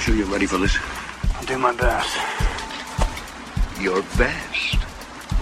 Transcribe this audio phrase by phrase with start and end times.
[0.00, 0.78] You sure you're ready for this?
[1.34, 2.16] I'll do my best.
[3.78, 4.78] Your best.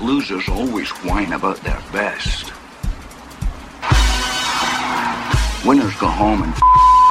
[0.00, 2.50] Losers always whine about their best.
[5.64, 6.60] Winners go home and f-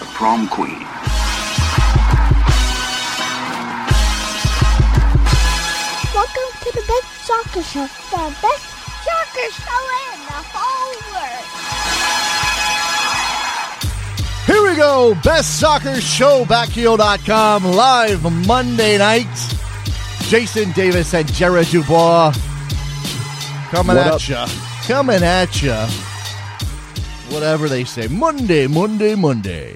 [0.02, 0.84] the prom queen.
[6.14, 8.68] Welcome to the best soccer show, the best
[9.08, 10.87] soccer show in the whole
[14.78, 15.16] go.
[15.24, 19.26] Best soccer show, backheel.com, live Monday night.
[20.30, 22.32] Jason Davis and Jared DuBois
[23.72, 24.28] coming What at up?
[24.30, 24.48] ya.
[24.86, 25.88] Coming at ya.
[27.30, 28.08] Whatever they say.
[28.08, 29.76] Monday, Monday, Monday.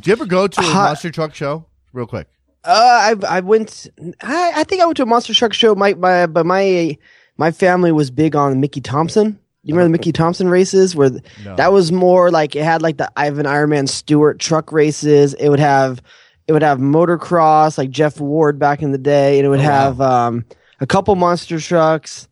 [0.00, 1.66] Do you ever go to a monster truck show?
[1.92, 2.26] Real quick.
[2.64, 3.88] Uh, I I went.
[4.22, 5.74] I, I think I went to a monster truck show.
[5.74, 6.96] My my but my
[7.36, 9.38] my family was big on Mickey Thompson.
[9.62, 11.56] You remember the Mickey Thompson races where th- No.
[11.56, 15.34] that was more like it had like the Ivan Ironman Stewart truck races.
[15.34, 16.00] It would have
[16.48, 19.64] it would have motocross like Jeff Ward back in the day, and it would Oh,
[19.64, 19.68] wow.
[19.68, 20.44] have um
[20.80, 22.26] a couple monster trucks,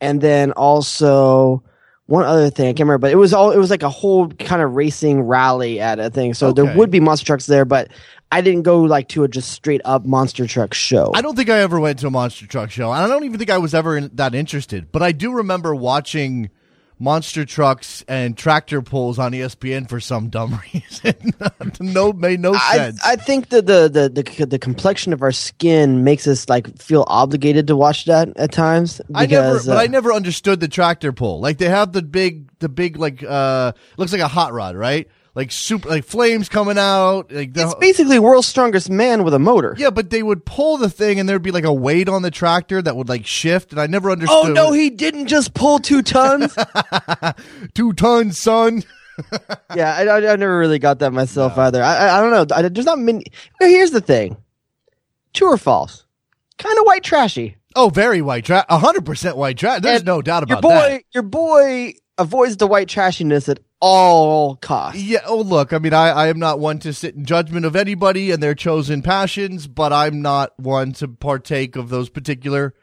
[0.00, 1.62] and then also
[2.06, 4.28] one other thing I can't remember, but it was all it was like a whole
[4.28, 6.32] kind of racing rally at a thing.
[6.32, 6.62] So Okay.
[6.62, 7.88] there would be monster trucks there, but
[8.30, 11.10] I didn't go like to a just straight up monster truck show.
[11.14, 12.92] I don't think I ever went to a monster truck show.
[12.92, 14.92] and I don't even think I was ever in, that interested.
[14.92, 16.50] But I do remember watching
[16.98, 21.14] monster trucks and tractor pulls on ESPN for some dumb reason.
[21.80, 23.00] no, made no I, sense.
[23.04, 27.04] I think that the, the the the complexion of our skin makes us like feel
[27.06, 29.00] obligated to watch that at times.
[29.14, 31.40] I never, because, but uh, I never understood the tractor pull.
[31.40, 35.08] Like they have the big, the big, like uh, looks like a hot rod, right?
[35.38, 37.30] Like super, like flames coming out.
[37.30, 39.76] Like the, It's basically world's strongest man with a motor.
[39.78, 42.30] yeah, but they would pull the thing, and there'd be like a weight on the
[42.32, 44.50] tractor that would like shift, and I never oh, understood.
[44.50, 46.56] Oh no, he didn't just pull two tons.
[47.74, 48.82] two tons, son.
[49.76, 51.84] yeah, I, I, I never really got that myself either.
[51.84, 52.56] I, I don't know.
[52.56, 53.22] I, there's not many.
[53.60, 54.36] Here's the thing:
[55.34, 56.04] true or false?
[56.58, 57.58] Kind of white trashy.
[57.76, 59.82] Oh, very white trash, hundred percent white trash.
[59.82, 61.02] There's And no doubt about Your boy, that.
[61.12, 65.00] your boy avoids the white trashiness at all costs.
[65.00, 65.20] Yeah.
[65.24, 65.72] Oh, look.
[65.72, 68.54] I mean, I, I am not one to sit in judgment of anybody and their
[68.54, 72.74] chosen passions, but I'm not one to partake of those particular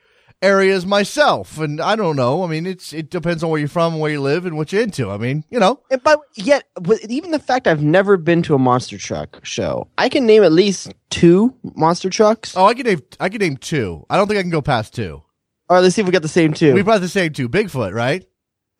[0.41, 1.57] areas myself.
[1.57, 2.43] And I don't know.
[2.43, 4.81] I mean, it's it depends on where you're from, where you live, and what you're
[4.81, 5.09] into.
[5.09, 5.81] I mean, you know.
[5.91, 6.63] And but yet,
[7.09, 10.51] even the fact I've never been to a monster truck show, I can name at
[10.51, 12.55] least two monster trucks.
[12.55, 14.05] Oh, I can name I can name two.
[14.09, 15.21] I don't think I can go past two.
[15.67, 16.73] All right, let's see if we got the same two.
[16.73, 18.25] We brought the same two: Bigfoot, right,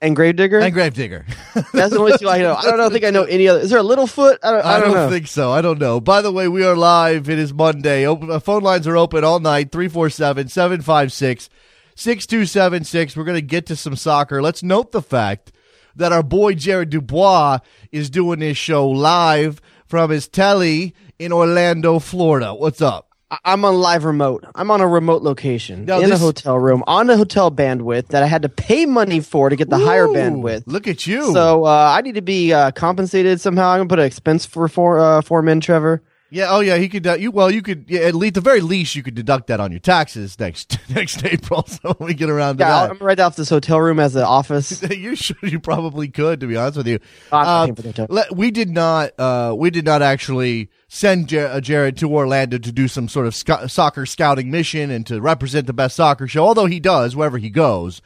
[0.06, 0.60] and Gravedigger.
[0.60, 1.26] and Gravedigger.
[1.74, 2.54] That's the only two I know.
[2.56, 2.90] I don't know.
[2.90, 3.60] think I know any other.
[3.60, 4.38] Is there a Littlefoot?
[4.44, 4.66] I don't.
[4.66, 5.52] I I don't, don't, think so.
[5.52, 6.00] I don't know.
[6.00, 7.30] By the way, we are live.
[7.30, 8.06] It is Monday.
[8.06, 11.50] Open, uh, phone lines are open all night 347 756
[11.96, 13.16] 6276.
[13.18, 14.42] We're going to get to some soccer.
[14.42, 15.52] Let's note the fact
[15.96, 17.60] that our boy Jared DuBois
[17.92, 22.54] is doing this show live from his telly in Orlando, Florida.
[22.54, 23.15] What's up?
[23.44, 24.46] I'm on live remote.
[24.54, 28.28] I'm on a remote location in a hotel room on a hotel bandwidth that I
[28.28, 30.64] had to pay money for to get the higher bandwidth.
[30.68, 31.34] Look at you.
[31.34, 33.70] So uh, I need to be uh, compensated somehow.
[33.70, 36.04] I'm gonna put an expense for for uh, form in, Trevor.
[36.30, 36.48] Yeah.
[36.50, 36.78] Oh, yeah.
[36.78, 37.06] He could.
[37.08, 37.86] Uh, you well, you could.
[37.88, 41.24] Yeah, at least, the very least, you could deduct that on your taxes next next
[41.26, 41.66] April.
[41.68, 42.92] So when we get around to Yeah, that.
[42.92, 44.82] I'm gonna off this hotel room as an office.
[44.90, 45.38] you should.
[45.44, 47.00] You probably could, to be honest with you.
[47.32, 48.08] Uh, paying for the hotel.
[48.10, 49.12] le- we did not.
[49.20, 53.28] Uh, we did not actually send Jar- uh, Jared to Orlando to do some sort
[53.28, 56.46] of sc- soccer scouting mission and to represent the best soccer show.
[56.46, 58.02] Although he does wherever he goes,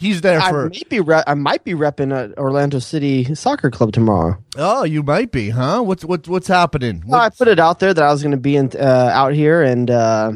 [0.00, 0.66] he's there for.
[0.66, 4.42] I might be re- I might be repping at Orlando City Soccer Club tomorrow.
[4.56, 5.82] Oh, you might be, huh?
[5.82, 7.04] What's what's what's happening?
[7.06, 9.34] Well, I put it out there that I was going to be in, uh, out
[9.34, 10.32] here and uh,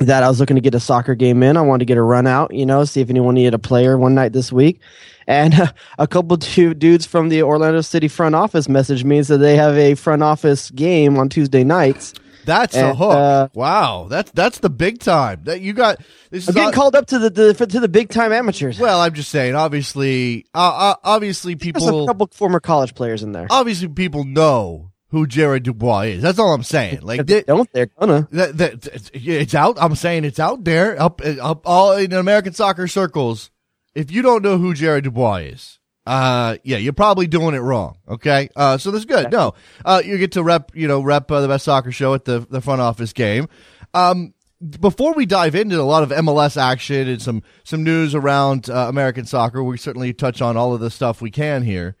[0.00, 1.56] that I was looking to get a soccer game in.
[1.56, 3.96] I wanted to get a run out, you know, see if anyone needed a player
[3.96, 4.80] one night this week.
[5.26, 9.26] And uh, a couple two dudes from the Orlando City front office messaged me and
[9.26, 12.14] said they have a front office game on Tuesday nights.
[12.48, 13.12] That's a hook.
[13.12, 15.42] uh, wow, that's that's the big time.
[15.44, 15.98] That you got.
[16.30, 18.78] This I'm is getting called up to the, the to the big time amateurs.
[18.80, 19.54] well, I'm just saying.
[19.54, 21.82] Obviously, uh, uh, obviously, people.
[21.86, 23.46] There's a couple former college players in there.
[23.50, 26.22] obviously people know who Jared DuBois is.
[26.22, 27.00] That's all I'm saying.
[27.02, 28.28] Like they don't they're gonna.
[28.32, 29.76] that, that, it's- it's out.
[29.80, 33.50] I'm saying it's out there, up, up all in American soccer circles.
[33.94, 35.78] If you don't know who Jared DuBois is,
[36.08, 37.98] uh, yeah, you're probably doing it wrong.
[38.08, 39.30] Okay, uh, so that's good.
[39.30, 39.52] No,
[39.84, 42.40] uh, you get to rep, you know, rep uh, the best soccer show at the
[42.48, 43.46] the front office game.
[43.92, 44.32] Um,
[44.80, 48.86] before we dive into a lot of MLS action and some some news around uh,
[48.88, 51.94] American soccer, we certainly touch on all of the stuff we can here.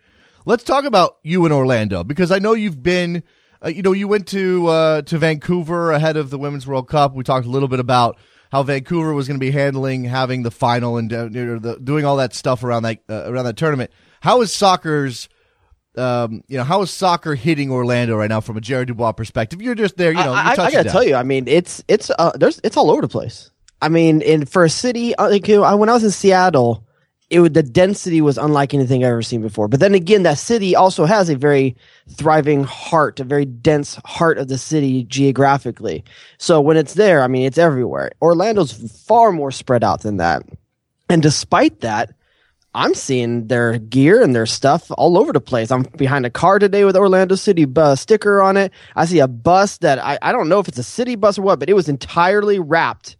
[0.46, 3.22] Let's talk about you in Orlando because I know you've been,
[3.62, 7.14] uh, you know, you went to uh, to Vancouver ahead of the Women's World Cup.
[7.14, 8.16] We talked a little bit about
[8.50, 11.78] how Vancouver was going to be handling having the final and uh, you know, the,
[11.78, 13.90] doing all that stuff around that uh, around that tournament.
[14.20, 15.28] How is soccer's
[15.96, 19.60] um, you know, how is soccer hitting Orlando right now from a Jerry DuBois perspective?
[19.60, 20.32] You're just there, you know.
[20.32, 20.92] I, I, I gotta down.
[20.92, 23.50] tell you, I mean, it's it's uh, there's it's all over the place.
[23.82, 26.86] I mean, in for a city, uh, like you know, when I was in Seattle,
[27.30, 29.68] it would, the density was unlike anything I've ever seen before.
[29.68, 31.76] But then again, that city also has a very
[32.08, 36.04] thriving heart, a very dense heart of the city geographically.
[36.38, 38.12] So when it's there, I mean, it's everywhere.
[38.22, 38.72] Orlando's
[39.02, 40.42] far more spread out than that.
[41.10, 42.14] And despite that,
[42.74, 45.70] I'm seeing their gear and their stuff all over the place.
[45.70, 48.72] I'm behind a car today with Orlando City uh, sticker on it.
[48.94, 51.42] I see a bus that I, I don't know if it's a city bus or
[51.42, 53.16] what, but it was entirely wrapped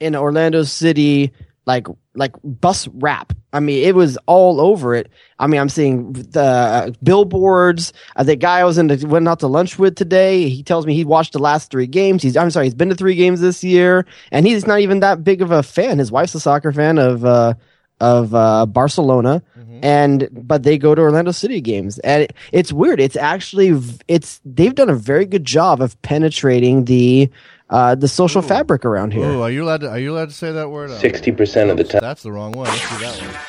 [0.00, 1.32] in Orlando City
[1.66, 3.32] like like bus wrap.
[3.52, 5.10] I mean, it was all over it.
[5.38, 7.92] I mean, I'm seeing the billboards.
[8.16, 10.48] Uh, the guy I was in the, went out to lunch with today.
[10.48, 12.22] He tells me he watched the last three games.
[12.22, 15.24] He's I'm sorry, he's been to three games this year, and he's not even that
[15.24, 15.98] big of a fan.
[15.98, 17.54] His wife's a soccer fan of uh,
[18.00, 19.42] of uh, Barcelona,
[19.82, 23.00] and but they go to Orlando City games, and it, it's weird.
[23.00, 27.30] It's actually it's they've done a very good job of penetrating the
[27.72, 29.24] uh, the social fabric around here.
[29.28, 29.90] Ooh, are you allowed to?
[29.90, 30.90] Are you allowed to say that word?
[31.00, 32.00] Sixty percent of the time.
[32.02, 32.66] That's the wrong one.
[32.68, 33.40] Let's do that one.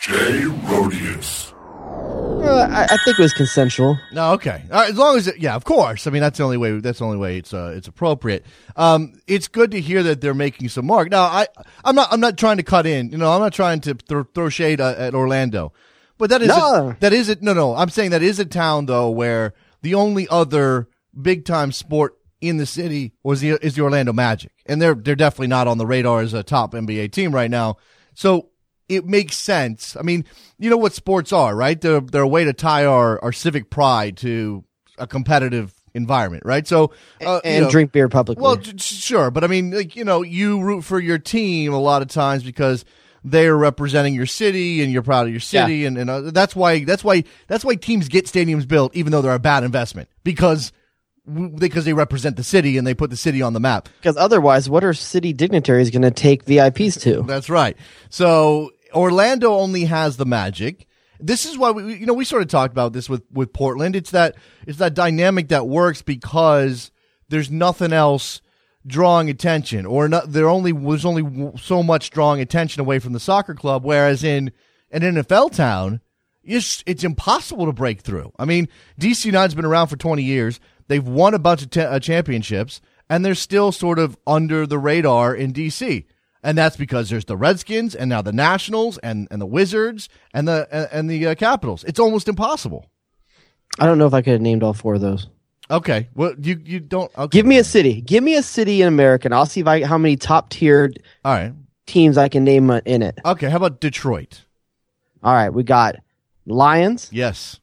[0.00, 1.52] Jay Rodius.
[2.42, 3.98] Uh, I, I think it was consensual.
[4.12, 4.62] No, okay.
[4.72, 6.06] All right, as long as it, yeah, of course.
[6.06, 6.78] I mean, that's the only way.
[6.80, 8.44] That's the only way it's uh, it's appropriate.
[8.76, 11.10] Um, it's good to hear that they're making some mark.
[11.10, 11.46] Now, I
[11.84, 13.10] I'm not I'm not trying to cut in.
[13.10, 15.72] You know, I'm not trying to throw, throw shade uh, at Orlando,
[16.18, 16.96] but that is No.
[17.00, 17.42] that is it.
[17.42, 17.74] No, no.
[17.76, 19.52] I'm saying that is a town though where
[19.82, 20.88] the only other
[21.20, 25.16] big time sport in the city was the is the Orlando Magic, and they're they're
[25.16, 27.76] definitely not on the radar as a top NBA team right now.
[28.14, 28.48] So
[28.88, 29.96] it makes sense.
[29.96, 30.24] I mean,
[30.58, 31.80] you know what sports are, right?
[31.80, 34.64] They're they're a way to tie our our civic pride to
[34.98, 36.66] a competitive environment, right?
[36.66, 36.92] So
[37.24, 38.42] uh, you and know- drink beer publicly.
[38.42, 42.02] well, sure, but I mean, like you know, you root for your team a lot
[42.02, 42.84] of times because
[43.22, 46.84] they're representing your city and you're proud of your city, and, and uh, that's why
[46.84, 50.72] that's why that's why teams get stadiums built, even though they're a bad investment because
[51.56, 53.88] because they represent the city and they put the city on the map.
[54.00, 57.22] because otherwise, what are city dignitaries going to take VIPs to?
[57.22, 57.76] That's right.
[58.08, 60.86] So Orlando only has the magic.
[61.18, 63.94] This is why we, you know, we sort of talked about this with, with Portland.
[63.94, 64.36] It's that,
[64.66, 66.90] it's that dynamic that works because
[67.28, 68.40] there's nothing else
[68.86, 73.20] drawing attention or not, there only was only so much drawing attention away from the
[73.20, 73.84] soccer club.
[73.84, 74.52] Whereas in
[74.90, 76.00] an NFL town,
[76.42, 78.32] it's, it's impossible to break through.
[78.38, 78.68] I mean,
[78.98, 80.58] DC United's been around for 20 years.
[80.90, 85.32] They've won a bunch of uh, championships and they're still sort of under the radar
[85.32, 86.04] in DC.
[86.42, 90.48] And that's because there's the Redskins and now the Nationals and, and the Wizards and
[90.48, 91.84] the and, and the uh, Capitals.
[91.84, 92.86] It's almost impossible.
[93.78, 95.28] I don't know if I could have named all four of those.
[95.70, 97.38] Okay, well you you don't okay.
[97.38, 98.00] Give me a city.
[98.00, 101.00] Give me a city in America, and I'll see if I how many top tiered
[101.24, 101.52] all right.
[101.86, 103.16] teams I can name uh, in it.
[103.24, 104.44] Okay, how about Detroit?
[105.22, 105.94] All right, we got
[106.46, 107.10] Lions.
[107.12, 107.60] Yes,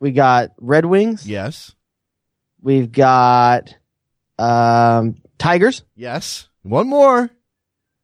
[0.00, 1.28] We got Red Wings.
[1.28, 1.76] yes,
[2.62, 3.74] We've got
[4.38, 5.82] um, Tigers.
[5.96, 6.48] yes.
[6.62, 7.30] One more.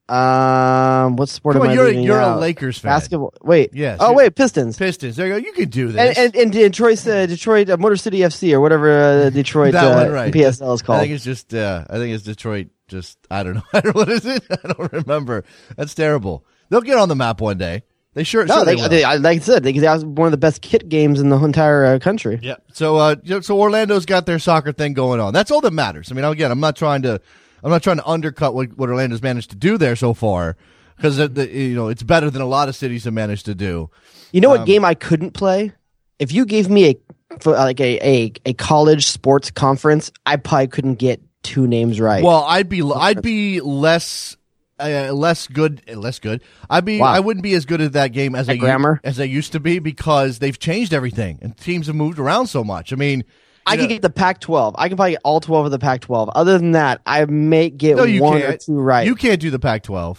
[0.09, 2.37] Um, what sport Come am on, I you're a, you're a?
[2.37, 2.91] Lakers fan.
[2.91, 3.35] Basketball.
[3.43, 3.71] Wait.
[3.75, 4.79] Yes, Oh wait, Pistons.
[4.79, 5.17] Pistons.
[5.17, 5.39] There you go.
[5.39, 6.17] You can do this.
[6.17, 9.85] And, and, and Detroit, uh, Detroit, uh, Motor City FC or whatever uh, Detroit That
[9.93, 10.33] uh, one, right.
[10.33, 10.99] PSL is called.
[10.99, 11.53] I think it's just.
[11.53, 12.69] Uh, I think it's Detroit.
[12.87, 13.63] Just I don't know.
[13.73, 14.45] I don't know what is it.
[14.49, 15.45] I don't remember.
[15.77, 16.47] That's terrible.
[16.69, 17.83] They'll get on the map one day.
[18.17, 18.47] They sure.
[18.47, 20.63] no, sure they, they, I- like I said, they, they have one of the best
[20.63, 22.39] kit games in the entire uh, country.
[22.43, 22.57] Yeah.
[22.73, 25.35] So, uh, so Orlando's got their soccer thing going on.
[25.35, 26.11] That's all that matters.
[26.11, 27.21] I mean, again, I'm not trying to,
[27.63, 30.57] I'm not trying to undercut what, what Orlando's managed to do there so far,
[30.97, 33.91] because you know it's better than a lot of cities have managed to do.
[34.33, 35.73] You know what Um, game I couldn't play?
[36.19, 36.97] If you gave me a
[37.45, 42.25] like a, a a college sports conference, I probably couldn't get two names right.
[42.25, 44.39] Well, I'd be, I'd be less.
[44.79, 46.43] Uh, less good, uh, less good.
[46.69, 47.07] I'd be, Wow.
[47.13, 49.01] I wouldn't be as good at that game as I At grammar?
[49.05, 52.63] as I used to be because they've changed everything and teams have moved around so
[52.63, 52.93] much.
[52.93, 53.25] I mean,
[53.67, 54.75] I you could get the Pac-12.
[54.77, 56.31] I can probably get all 12 of the Pac-12.
[56.35, 58.55] Other than that, I may get no, one can't.
[58.55, 59.05] or two right.
[59.07, 60.19] You You, can't do the Pac-12.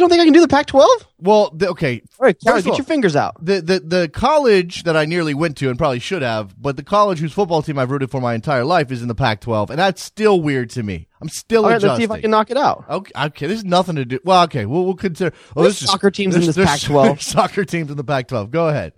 [0.00, 0.86] Don't think I can do the Pac-12?
[1.18, 3.36] Well, the, okay, All right, get all- your fingers out.
[3.44, 6.82] the, the the college that I nearly went to and probably should have, but the
[6.82, 9.78] college whose football team I've rooted for my entire life is in the Pac-12, and
[9.78, 11.06] that's still weird to me.
[11.20, 11.88] I'm still All right, adjusting.
[11.88, 12.84] let's see if I can knock it out.
[12.90, 14.18] Okay, okay, this is nothing to do.
[14.24, 15.34] Well, okay, we'll, we'll consider.
[15.56, 17.20] Oh, There's this is- soccer teams in this there's- Pac-12.
[17.22, 18.50] Soccer teams in the Pac-12.
[18.50, 18.92] Go ahead.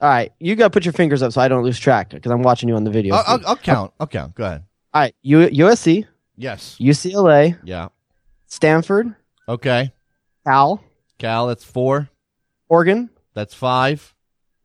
[0.00, 2.32] All right, you got to put your fingers up so I don't lose track because
[2.32, 3.14] I'm watching you on the video.
[3.16, 3.46] I'll, I'll.
[3.48, 3.92] I'll count.
[4.00, 4.34] I'll count.
[4.34, 4.64] Go ahead.
[4.94, 6.06] All right, U- USC,
[6.36, 6.76] Yes.
[6.80, 7.88] UCLA, Yeah.
[8.46, 9.14] Stanford,
[9.48, 9.92] Okay.
[10.46, 10.82] Cal,
[11.18, 12.08] Cal, that's four.
[12.68, 14.14] Oregon, That's five.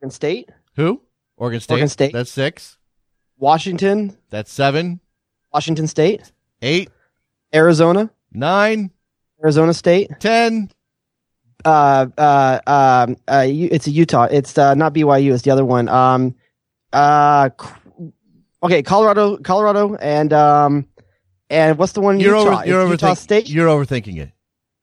[0.01, 1.01] Oregon State, Who?
[1.37, 1.73] Oregon State.
[1.73, 2.13] Oregon State.
[2.13, 2.77] That's six.
[3.37, 4.99] Washington, That's seven.
[5.53, 6.89] Washington State, Eight.
[7.53, 8.91] Arizona, Nine.
[9.43, 10.11] Arizona State.
[10.19, 10.69] Ten.
[11.63, 14.27] Uh, uh, um, uh, it's a Utah.
[14.29, 15.33] It's uh, not BYU.
[15.33, 15.89] It's the other one.
[15.89, 16.35] Um,
[16.93, 17.49] Uh,
[18.63, 20.85] okay, Colorado, Colorado, and um,
[21.49, 22.19] and what's the one?
[22.19, 22.57] You're Utah?
[22.59, 22.67] over.
[22.67, 23.17] You're Utah overthinking.
[23.17, 23.49] State.
[23.49, 24.31] You're overthinking it.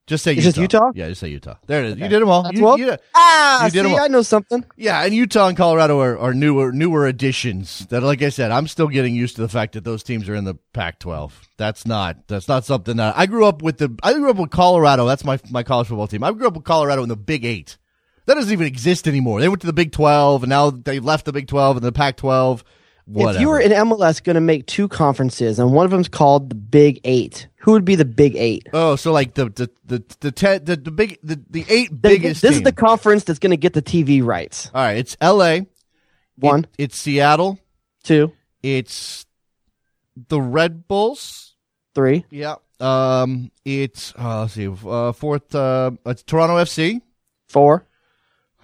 [0.09, 0.43] Just say Utah.
[0.43, 0.91] just Utah?
[0.95, 1.55] Yeah, just say Utah.
[1.67, 1.97] There it is.
[1.99, 2.43] You did them all.
[2.43, 4.01] That's You- well- you- ah, You did see, all.
[4.01, 4.65] I know something.
[4.77, 7.87] yeah, and Utah and Colorado are, are newer newer additions.
[7.91, 10.35] That, like I said, I'm still getting used to the fact that those teams are
[10.35, 11.31] in the Pac-12.
[11.57, 13.79] That's not that's not something that I grew up with.
[13.79, 15.07] The I grew up with Colorado.
[15.07, 16.25] That's my my college football team.
[16.25, 17.79] I grew up with Colorado in the Big Eight.
[18.27, 19.41] That doesn't even exist anymore.
[19.41, 21.91] They went to the Big 12, and now they left the Big 12 and the
[21.91, 22.63] Pac-12.
[23.07, 23.37] Whatever.
[23.37, 26.51] If you were in MLS going to make two conferences and one of them's called
[26.51, 28.69] the Big Eight, who would be the Big Eight?
[28.73, 31.97] oh, so like the the the the ten, the, the big the, the eight The-
[31.97, 32.43] biggest.
[32.43, 34.71] this is the conference that's going to get the TV rights.
[34.75, 35.67] All right, it's L.A.
[36.37, 37.59] One, It- it's Seattle.
[38.05, 38.33] two,
[38.63, 39.27] It's
[40.29, 41.55] the Red Bulls.
[41.95, 42.57] three, Yeah.
[42.81, 43.51] Um.
[43.65, 44.67] It's uh, let's see.
[44.69, 45.55] Uh, fourth.
[45.55, 47.01] Uh, it's Toronto FC.
[47.49, 47.87] four.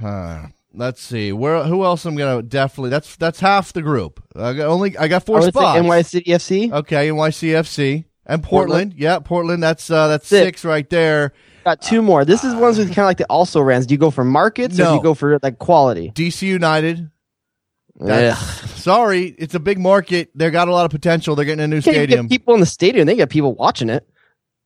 [0.02, 0.46] Uh,
[0.78, 1.32] let's see.
[1.32, 1.64] Where?
[1.64, 2.04] Who else?
[2.04, 2.90] I'm gonna definitely.
[2.90, 4.22] That's that's half the group.
[4.34, 4.96] I got only.
[4.96, 5.80] I got four I say spots.
[5.80, 6.72] NYCFC.
[6.72, 8.70] Okay, NYCFC and Portland.
[8.70, 8.94] Portland.
[8.96, 9.62] Yeah, Portland.
[9.62, 10.46] That's uh, that's six.
[10.46, 10.64] Six.
[10.64, 11.32] right there.
[11.64, 12.24] Got two more.
[12.24, 13.86] This is ones with kind of like the also rans.
[13.86, 16.12] Do you go for markets or do you go for like quality?
[16.14, 17.10] DC United.
[18.76, 20.30] Sorry, it's a big market.
[20.34, 21.34] They got a lot of potential.
[21.34, 22.28] They're getting a new stadium.
[22.28, 23.06] people in the stadium.
[23.06, 24.08] They get people watching it.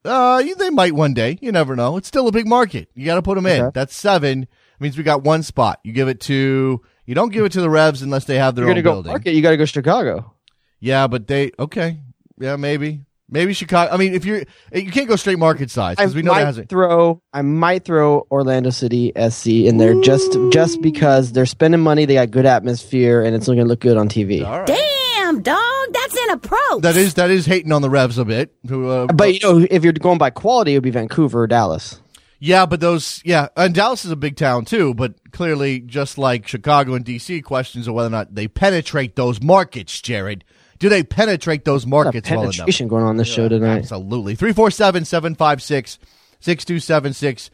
[0.04, 1.38] Uh, they might one day.
[1.40, 1.96] You never know.
[1.96, 2.88] It's still a big market.
[2.94, 3.70] You got to put them in.
[3.72, 4.48] That's seven.
[4.82, 5.80] Means we got one spot.
[5.84, 6.80] You give it to.
[7.06, 8.92] You don't give it to the Revs unless they have their You're own gonna go
[8.94, 9.12] building.
[9.12, 9.34] market.
[9.34, 10.32] You got to go Chicago.
[10.80, 12.00] Yeah, but they okay.
[12.38, 13.02] Yeah, maybe.
[13.28, 13.92] Maybe Chicago.
[13.92, 14.42] I mean, if you're
[14.74, 16.68] you can't go straight market size because we know that hasn't.
[16.68, 17.22] throw.
[17.32, 22.04] I might throw Orlando City SC in there just just because they're spending money.
[22.04, 24.44] They got good atmosphere, and it's going to look good on TV.
[24.44, 24.66] All right.
[24.66, 26.82] Damn, dog, that's an approach.
[26.82, 28.54] That is that is hating on the Revs a bit.
[28.70, 32.00] Uh, But you know, if you're going by quality, it would be Vancouver or Dallas.
[32.44, 34.94] Yeah, but those yeah, and Dallas is a big town too.
[34.94, 39.40] But clearly, just like Chicago and DC, questions of whether or not they penetrate those
[39.40, 40.00] markets.
[40.00, 40.42] Jared,
[40.80, 42.54] do they penetrate those markets well enough?
[42.54, 43.78] penetration going on this show tonight.
[43.78, 44.34] Absolutely.
[44.34, 46.00] 347 756
[46.40, 47.50] 6276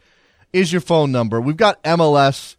[0.53, 1.39] is your phone number.
[1.39, 2.55] We've got MLS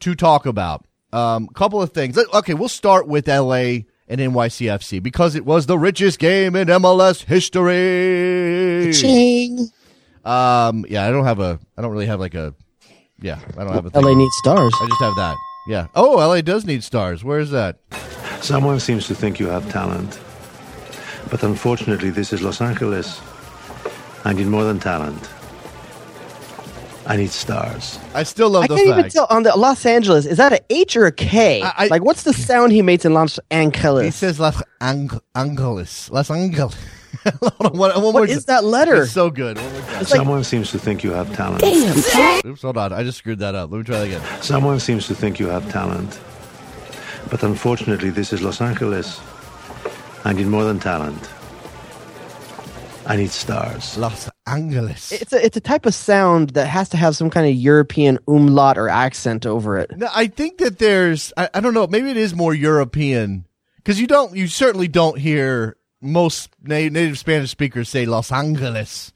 [0.00, 0.84] to talk about.
[1.10, 2.18] A um, couple of things.
[2.18, 7.24] Okay, we'll start with LA and NYCFC because it was the richest game in MLS
[7.24, 8.92] history.
[8.92, 9.70] Ching.
[10.24, 12.54] Um, yeah, I don't have a, I don't really have like a,
[13.20, 14.02] yeah, I don't have a thing.
[14.02, 14.74] LA needs stars.
[14.80, 15.36] I just have that.
[15.66, 15.86] Yeah.
[15.94, 17.22] Oh, LA does need stars.
[17.24, 17.78] Where is that?
[18.40, 20.18] Someone seems to think you have talent.
[21.30, 23.20] But unfortunately, this is Los Angeles.
[24.24, 25.28] I need more than talent.
[27.06, 27.98] I need stars.
[28.14, 30.24] I still love I the can't even tell on the Los Angeles.
[30.24, 31.60] Is that a H or a K?
[31.62, 34.04] I- I- like, what's the sound he makes in Los Angeles?
[34.04, 36.10] He says Los Ang- Angeles.
[36.10, 36.74] Los Angeles.
[37.40, 39.02] Hold on, one, one more what is that letter?
[39.02, 39.56] It's so good.
[39.58, 41.60] One more like- Someone seems to think you have talent.
[41.60, 42.46] Damn.
[42.46, 42.92] Oops, hold on.
[42.92, 43.70] I just screwed that up.
[43.70, 44.42] Let me try that again.
[44.42, 46.18] Someone seems to think you have talent.
[47.30, 49.20] But unfortunately, this is Los Angeles.
[50.24, 51.30] I need more than talent.
[53.06, 53.96] I need stars.
[53.98, 55.10] Los Angeles.
[55.12, 58.18] It's a it's a type of sound that has to have some kind of European
[58.28, 59.96] umlaut or accent over it.
[59.96, 61.32] No, I think that there's.
[61.36, 61.86] I, I don't know.
[61.88, 63.44] Maybe it is more European
[63.76, 64.36] because you don't.
[64.36, 69.12] You certainly don't hear most na- native Spanish speakers say Los Angeles.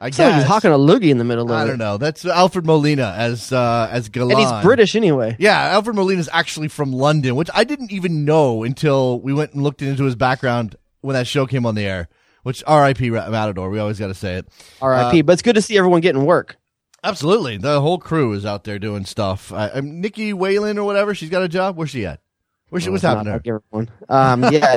[0.00, 0.34] I like guess.
[0.34, 1.54] he's hawking a loogie in the middle of it.
[1.54, 1.66] I it.
[1.68, 1.96] don't know.
[1.96, 4.32] That's Alfred Molina as uh, as Galan.
[4.32, 5.36] And he's British anyway.
[5.38, 9.54] Yeah, Alfred Molina is actually from London, which I didn't even know until we went
[9.54, 12.08] and looked into his background when that show came on the air.
[12.42, 13.08] Which R.I.P.
[13.08, 13.70] Matador.
[13.70, 14.46] We always got to say it.
[14.82, 15.22] R.I.P.
[15.22, 16.58] but it's good to see everyone getting work.
[17.02, 19.52] Absolutely, the whole crew is out there doing stuff.
[19.52, 21.14] I, I'm Nikki Whelan or whatever.
[21.14, 21.76] She's got a job.
[21.76, 22.20] Where's she at?
[22.74, 22.88] Where's she?
[22.90, 23.90] Well, what's happening not to like everyone.
[24.08, 24.76] Um, yeah,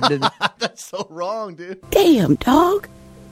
[0.60, 1.82] That's so wrong, dude.
[1.90, 2.88] Damn, dog.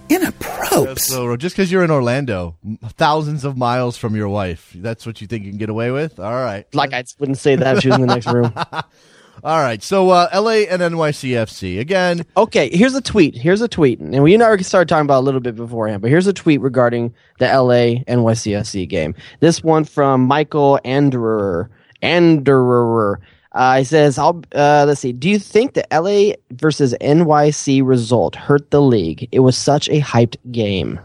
[0.08, 1.38] That's so wrong.
[1.38, 2.56] Just because you're in Orlando,
[2.98, 6.20] thousands of miles from your wife, that's what you think you can get away with?
[6.20, 6.66] All right.
[6.74, 8.52] like I wouldn't say that if she was in the next room.
[9.44, 9.84] All right.
[9.84, 11.80] So uh, LA and NYCFC.
[11.80, 13.36] Again, Okay, here's a tweet.
[13.38, 16.02] Here's a tweet, and we already started talking about it a little bit beforehand.
[16.02, 19.14] But here's a tweet regarding the LA NYCFC game.
[19.42, 21.70] This one from Michael Anderer.
[22.02, 23.18] Anderer.
[23.56, 25.14] Uh, he says, "I'll uh, let's see.
[25.14, 29.30] Do you think the LA versus NYC result hurt the league?
[29.32, 31.00] It was such a hyped game.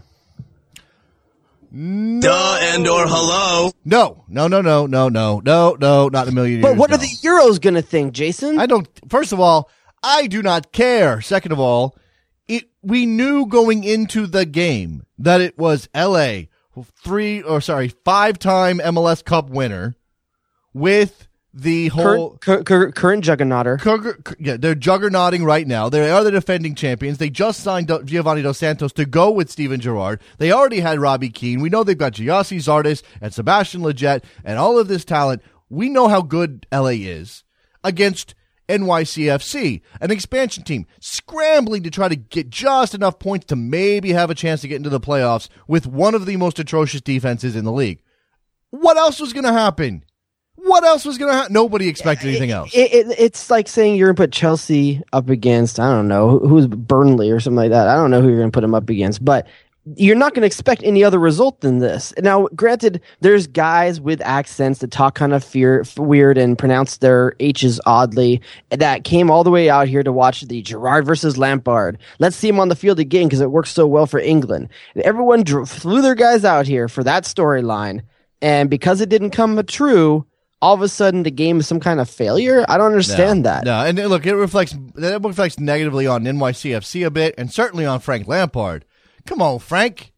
[1.73, 3.71] Duh and or hello.
[3.85, 6.63] no, no, no, no, no, no, no, no, not a million years.
[6.63, 6.97] But what no.
[6.97, 8.59] are the Euros going to think, Jason?
[8.59, 8.89] I don't.
[9.07, 9.69] First of all,
[10.03, 11.21] I do not care.
[11.21, 11.95] Second of all,
[12.49, 16.49] it we knew going into the game that it was L.A.
[17.01, 19.95] three or sorry five time MLS Cup winner
[20.73, 22.37] with the whole.
[22.37, 23.77] current, cur- cur- current juggernauter.
[24.39, 25.89] Yeah, they're juggernauting right now.
[25.89, 27.17] They are the defending champions.
[27.17, 30.21] They just signed Giovanni Dos Santos to go with Steven Gerrard.
[30.37, 31.61] They already had Robbie Keane.
[31.61, 35.41] We know they've got Gyasi Zardes and Sebastian Lletget and all of this talent.
[35.69, 37.43] We know how good LA is
[37.83, 38.35] against
[38.69, 44.29] NYCFC, an expansion team, scrambling to try to get just enough points to maybe have
[44.29, 47.65] a chance to get into the playoffs with one of the most atrocious defenses in
[47.65, 48.01] the league.
[48.69, 50.05] What else was going to happen?
[50.63, 51.53] What else was going to happen?
[51.53, 52.73] Nobody expected anything else.
[52.73, 56.39] It, it, it's like saying you're going to put Chelsea up against, I don't know,
[56.39, 57.87] who's Burnley or something like that.
[57.87, 59.47] I don't know who you're going to put them up against, but
[59.95, 62.13] you're not going to expect any other result than this.
[62.19, 67.33] Now, granted, there's guys with accents that talk kind of fear, weird and pronounce their
[67.39, 71.97] H's oddly that came all the way out here to watch the Gerrard versus Lampard.
[72.19, 74.69] Let's see him on the field again because it works so well for England.
[74.93, 78.01] And everyone drew, flew their guys out here for that storyline.
[78.43, 80.25] And because it didn't come true,
[80.61, 82.65] all of a sudden the game is some kind of failure.
[82.67, 83.65] I don't understand that.
[83.65, 87.99] No, and look, it reflects it reflects negatively on NYCFC a bit, and certainly on
[87.99, 88.85] Frank Lampard.
[89.25, 90.11] Come on, Frank.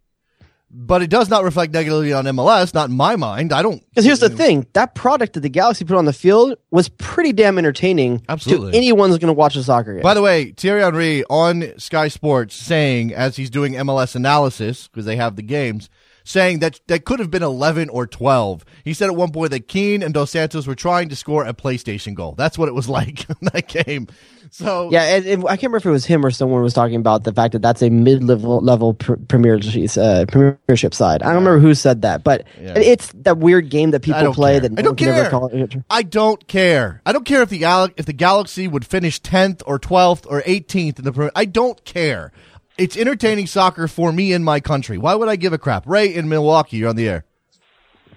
[0.75, 2.73] But it does not reflect negatively on MLS.
[2.73, 3.53] Not in my mind.
[3.53, 3.87] I don't.
[3.89, 7.31] Because here's the thing: that product that the Galaxy put on the field was pretty
[7.31, 8.23] damn entertaining.
[8.27, 8.71] Absolutely.
[8.71, 10.01] to anyone who's going to watch a soccer game.
[10.01, 15.05] By the way, Thierry Henry on Sky Sports saying as he's doing MLS analysis because
[15.05, 15.91] they have the games,
[16.23, 18.63] saying that that could have been 11 or 12.
[18.83, 21.53] He said at one point that Keane and Dos Santos were trying to score a
[21.53, 22.33] PlayStation goal.
[22.37, 24.07] That's what it was like in that game.
[24.51, 26.95] So yeah, it, it- I can't remember if it was him or someone was talking
[26.97, 31.23] about the fact that that's a mid-level level pr- premier uh, premiership side.
[31.23, 32.73] I don't remember who said that, but Yeah.
[32.77, 34.69] it's that weird game that people play care.
[34.69, 35.29] that I no don't care.
[35.29, 35.75] call it.
[35.89, 37.01] I don't care.
[37.05, 37.63] I don't care if the
[37.97, 41.31] if the Galaxy would finish 10th or 12th or 18th in the Premier.
[41.35, 42.31] I don't care.
[42.77, 44.97] It's entertaining soccer for me in my country.
[44.97, 45.87] Why would I give a crap?
[45.87, 47.25] Ray in Milwaukee, you're on the air.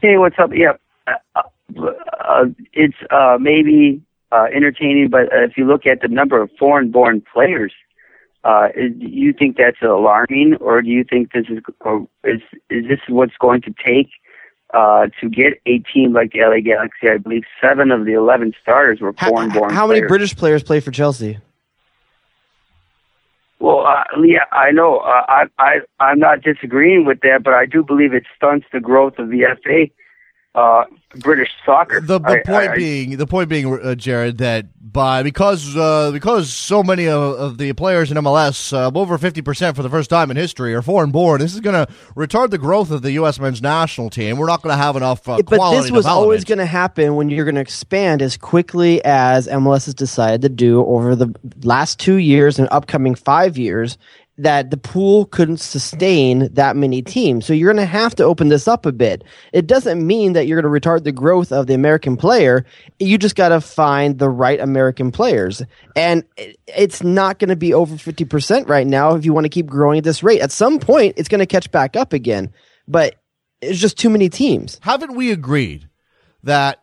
[0.01, 0.51] Hey, what's up?
[0.55, 0.73] Yeah,
[1.07, 1.43] uh,
[1.79, 7.23] uh, it's uh, maybe uh, entertaining, but if you look at the number of foreign-born
[7.33, 7.73] players,
[8.45, 12.87] uh, do you think that's alarming, or do you think this is or is is
[12.89, 14.09] this what's going to take
[14.73, 17.09] uh, to get a team like the LA Galaxy?
[17.09, 19.73] I believe seven of the eleven starters were foreign-born.
[19.73, 20.03] How many.
[20.03, 21.39] British players play for Chelsea?
[23.59, 24.99] Well, uh, yeah, I know.
[24.99, 28.81] Uh, I, I, I'm not disagreeing with that, but I do believe it stunts the
[28.81, 29.87] growth of the FA,
[30.59, 30.85] uh,
[31.17, 32.01] British soccer.
[32.01, 36.11] The, the I- point I- being, the point being, uh, Jared, that by because uh,
[36.13, 39.91] because so many of, of the players in MLS, uh, over fifty percent for the
[39.91, 41.41] first time in history, are foreign born.
[41.41, 43.39] This is going to retard the growth of the U.S.
[43.39, 44.39] men's national team.
[44.39, 47.29] We're not going to have enough uh, but this was always going to happen when
[47.29, 51.99] you're going to expand as quickly as MLS has decided to do over the last
[51.99, 53.99] two years and upcoming five years.
[54.39, 57.47] That the pool couldn't sustain that many teams.
[57.47, 59.25] So you're going to have to open this up a bit.
[59.55, 62.67] It doesn't mean that you're going to retard the growth of the American player.
[62.99, 65.63] You just got to find the right American players.
[65.95, 66.23] And
[66.67, 69.97] it's not going to be over 50% right now if you want to keep growing
[69.97, 70.43] at this rate.
[70.43, 72.53] At some point, it's going to catch back up again.
[72.87, 73.15] But
[73.63, 74.79] it's just too many teams.
[74.83, 75.89] Haven't we agreed
[76.43, 76.83] that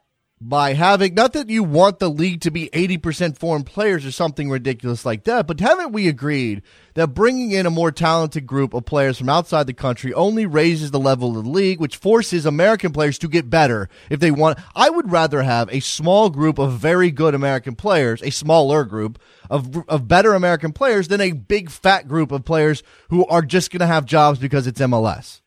[0.49, 4.49] by having not that you want the league to be 80% foreign players or something
[4.49, 6.61] ridiculous like that, but haven't we agreed
[6.95, 10.91] that bringing in a more talented group of players from outside the country only raises
[10.91, 14.59] the level of the league, which forces American players to get better if they want?
[14.75, 19.19] I would rather have a small group of very good American players, a smaller group
[19.49, 23.71] of of better American players than a big fat group of players who are just
[23.71, 25.39] going to have jobs because it's MLS.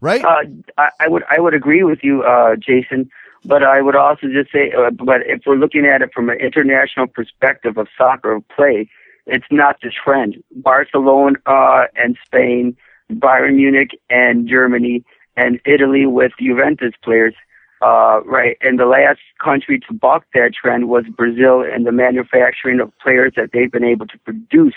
[0.00, 0.24] Right?
[0.24, 0.42] Uh,
[0.78, 3.10] I, I would I would agree with you, uh, Jason.
[3.44, 6.38] But I would also just say, uh, but if we're looking at it from an
[6.38, 8.88] international perspective of soccer play,
[9.26, 10.42] it's not the trend.
[10.56, 12.76] Barcelona uh, and Spain,
[13.10, 15.04] Bayern Munich and Germany,
[15.36, 17.34] and Italy with Juventus players.
[17.80, 22.78] Uh, right, and the last country to buck that trend was Brazil and the manufacturing
[22.78, 24.74] of players that they've been able to produce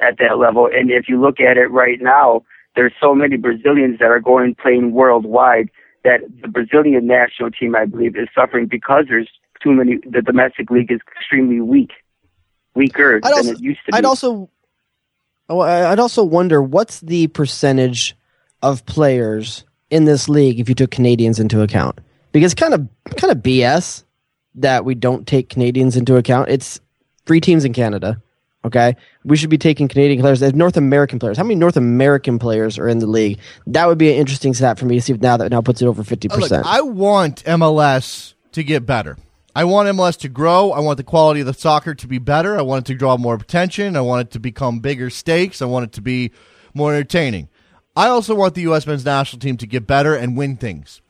[0.00, 0.66] at that level.
[0.66, 2.44] And if you look at it right now,
[2.74, 5.68] there's so many Brazilians that are going playing worldwide
[6.08, 9.28] that the Brazilian national team, I believe, is suffering because there's
[9.62, 9.98] too many.
[10.08, 11.90] The domestic league is extremely weak,
[12.74, 13.98] weaker I'd than also, it used to be.
[13.98, 14.48] I'd also,
[15.48, 18.16] oh, I'd also wonder what's the percentage
[18.62, 22.00] of players in this league if you took Canadians into account?
[22.32, 24.04] Because kind of, kind of BS
[24.56, 26.50] that we don't take Canadians into account.
[26.50, 26.80] It's
[27.26, 28.20] three teams in Canada.
[28.68, 30.40] Okay, we should be taking Canadian players.
[30.40, 31.36] There's North American players.
[31.36, 33.38] How many North American players are in the league?
[33.66, 35.82] That would be an interesting stat for me to see if now that now puts
[35.82, 36.66] it over fifty Uh, Look, percent.
[36.66, 39.16] I want MLS to get better.
[39.56, 40.70] I want MLS to grow.
[40.70, 42.56] I want the quality of the soccer to be better.
[42.56, 43.96] I want it to draw more attention.
[43.96, 45.60] I want it to become bigger stakes.
[45.60, 46.30] I want it to be
[46.74, 47.48] more entertaining.
[47.96, 48.86] I also want the U.S.
[48.86, 51.00] men's national team to get better and win things.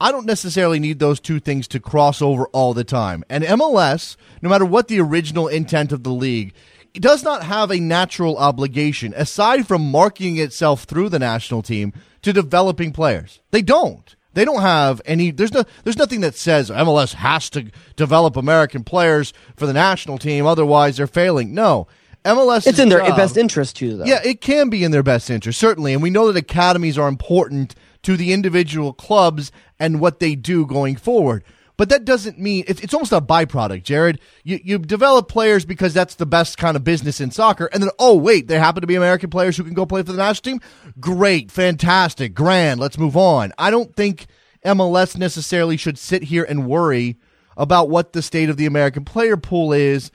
[0.00, 3.24] I don't necessarily need those two things to cross over all the time.
[3.28, 6.54] And MLS, no matter what the original intent of the league,
[6.94, 12.32] does not have a natural obligation, aside from marketing itself through the national team, to
[12.32, 13.40] developing players.
[13.50, 14.14] They don't.
[14.34, 15.30] They don't have any.
[15.30, 15.64] There's no.
[15.84, 20.96] There's nothing that says MLS has to develop American players for the national team, otherwise
[20.96, 21.54] they're failing.
[21.54, 21.88] No,
[22.24, 22.66] MLS.
[22.66, 24.04] It's in their job- best interest too, though.
[24.04, 25.92] Yeah, it can be in their best interest, certainly.
[25.92, 30.66] And we know that academies are important to the individual clubs and what they do
[30.66, 31.42] going forward.
[31.78, 34.20] But that doesn't mean it's, it's almost a byproduct, Jared.
[34.42, 37.66] You, you develop players because that's the best kind of business in soccer.
[37.72, 40.10] And then, oh, wait, there happen to be American players who can go play for
[40.10, 40.60] the national team?
[40.98, 43.52] Great, fantastic, grand, let's move on.
[43.56, 44.26] I don't think
[44.64, 47.16] MLS necessarily should sit here and worry
[47.56, 50.10] about what the state of the American player pool is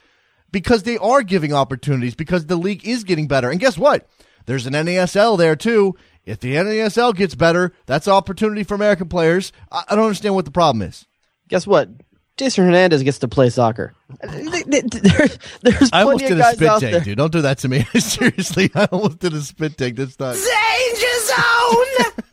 [0.52, 3.50] because they are giving opportunities because the league is getting better.
[3.50, 4.10] And guess what?
[4.48, 5.96] There's an NASL there too.
[6.26, 9.54] If the NASL gets better, that's opportunity for American players.
[9.72, 11.06] I don't understand what the problem is.
[11.54, 11.90] Guess what?
[12.36, 13.94] Jason Hernandez gets to play soccer.
[14.22, 17.02] There- There's, there's I almost plenty did of a guys spit out take, there.
[17.02, 17.18] dude.
[17.20, 17.84] Don't do that to me.
[18.00, 20.34] Seriously, I almost did a spit take this time.
[20.34, 21.06] Danger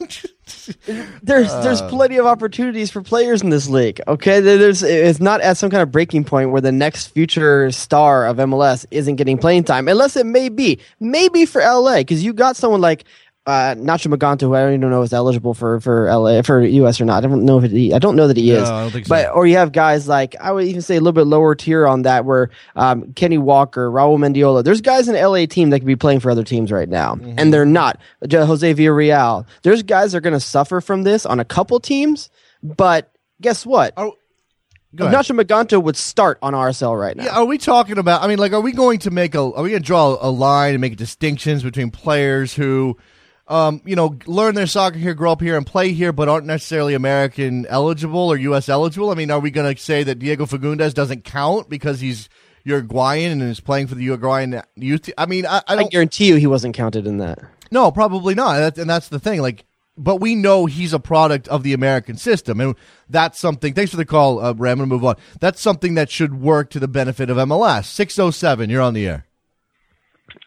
[0.08, 0.30] zone!
[1.22, 1.62] There's Uh.
[1.62, 4.00] there's plenty of opportunities for players in this league.
[4.08, 8.26] Okay, there's it's not at some kind of breaking point where the next future star
[8.26, 12.32] of MLS isn't getting playing time, unless it may be maybe for LA because you
[12.32, 13.04] got someone like.
[13.46, 17.00] Uh, Nacho Maganto, who I don't even know is eligible for for LA for US
[17.00, 17.24] or not.
[17.24, 18.68] I don't know if he, I don't know that he No, is.
[18.68, 19.10] I don't think so.
[19.10, 21.86] But or you have guys like I would even say a little bit lower tier
[21.86, 24.62] on that, where um, Kenny Walker, Raul Mendiola.
[24.62, 27.14] There's guys in the LA team that could be playing for other teams right now,
[27.14, 27.38] Mm-hmm.
[27.38, 27.98] and they're not.
[28.28, 29.46] Jo- Jose Villarreal.
[29.62, 32.28] There's guys that are going to suffer from this on a couple teams,
[32.62, 33.94] but guess what?
[33.96, 34.16] Oh,
[34.94, 35.06] go.
[35.06, 37.24] Nacho Maganto would start on RSL right now.
[37.24, 38.22] Yeah, are we talking about?
[38.22, 39.40] I mean, like, are we going to make a?
[39.40, 42.98] Are we going to draw a line and make distinctions between players who,
[43.50, 46.46] um, you know, learn their soccer here, grow up here, and play here, but aren't
[46.46, 48.68] necessarily American eligible or U.S.
[48.68, 49.10] eligible?
[49.10, 52.28] I mean, are we going to say that Diego Fagundez doesn't count because he's
[52.64, 55.10] Uruguayan and is playing for the Uruguayan youth?
[55.18, 55.90] I mean, I, I I don't.
[55.90, 57.40] guarantee you he wasn't counted in that.
[57.72, 58.56] No, probably not.
[58.58, 59.42] That's, and that's the thing.
[59.42, 59.64] Like,
[59.98, 62.76] but we know he's a product of the American system, and
[63.08, 63.74] that's something.
[63.74, 64.70] Thanks for the call, uh, Ray.
[64.70, 65.16] I'm going to move on.
[65.40, 67.86] That's something that should work to the benefit of MLS.
[67.86, 68.70] Six oh seven.
[68.70, 69.26] You're on the air.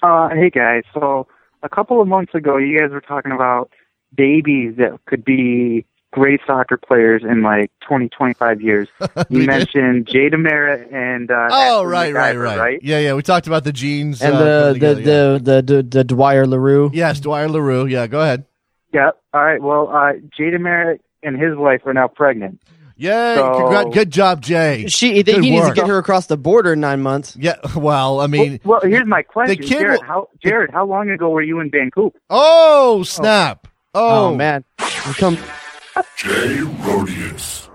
[0.02, 1.28] Uh, hey guys, so
[1.64, 3.72] a couple of months ago, you guys were talking about
[4.16, 8.88] babies that could be great soccer players in like 20, 25 years.
[9.00, 9.48] We You did.
[9.48, 12.80] mentioned Jay DeMerit and uh, Oh, Ashley right, right, right, right?
[12.84, 13.14] Yeah, yeah.
[13.16, 15.38] We talked about the genes And uh, the coming the, together, yeah.
[15.40, 16.92] the, the the the Dwyer Leroux.
[16.94, 17.88] yes, Dwyer Leroux.
[17.88, 18.46] Yeah, go ahead.
[18.94, 19.10] Yeah.
[19.34, 19.60] All right.
[19.60, 22.62] Well, uh, Jay DeMerit and his wife are now pregnant.
[22.96, 23.36] Yay!
[23.36, 24.86] So- Congrat- good job, Jay.
[24.88, 27.36] She he Good needs to get her across the border in nine months.
[27.40, 27.56] Yeah.
[27.76, 30.00] Well, I mean, well, well, here's my question, kid Jared.
[30.02, 32.16] will- how Jared, how long ago were you in Vancouver?
[32.30, 33.68] oh snap!
[33.96, 35.36] Oh, Oh, man, You come.
[36.18, 37.70] Jay Rodius.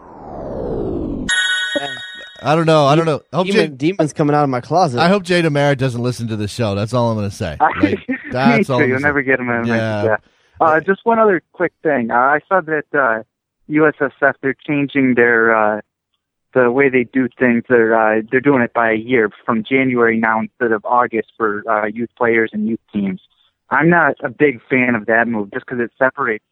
[2.40, 2.86] I don't know.
[2.86, 3.20] I don't know.
[3.32, 5.00] I hope Jay, demons coming out of my closet.
[5.00, 6.74] I hope Jay DeMerit doesn't listen to this show.
[6.76, 7.56] That's all I'm going to say.
[7.80, 7.98] Like,
[8.30, 8.78] that's all.
[8.78, 8.84] too.
[8.84, 9.64] I'm You'll gonna never get him in.
[9.66, 10.04] Yeah.
[10.04, 10.16] Yeah.
[10.60, 12.10] Uh, just one other quick thing.
[12.10, 13.22] Uh, I saw that uh,
[13.70, 15.80] USSF they're changing their uh,
[16.54, 17.64] the way they do things.
[17.68, 21.62] They're uh, they're doing it by a year from January now instead of August for
[21.68, 23.20] uh, youth players and youth teams.
[23.70, 26.44] I'm not a big fan of that move just because it separates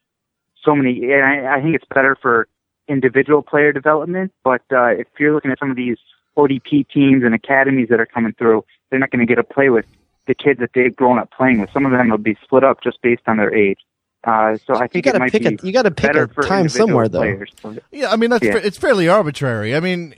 [0.63, 1.11] so many.
[1.11, 2.47] And I, I think it's better for
[2.87, 4.31] individual player development.
[4.43, 5.97] But uh, if you're looking at some of these
[6.37, 9.69] ODP teams and academies that are coming through, they're not going to get to play
[9.69, 9.85] with
[10.27, 11.71] the kids that they've grown up playing with.
[11.71, 13.79] Some of them will be split up just based on their age.
[14.27, 15.91] Uh, so I you think got it to might pick be a you got to
[15.91, 17.19] pick a time somewhere though.
[17.19, 17.49] players.
[17.61, 18.53] So- Yeah, I mean that's Yeah.
[18.53, 19.73] fa- it's fairly arbitrary.
[19.73, 20.13] I mean,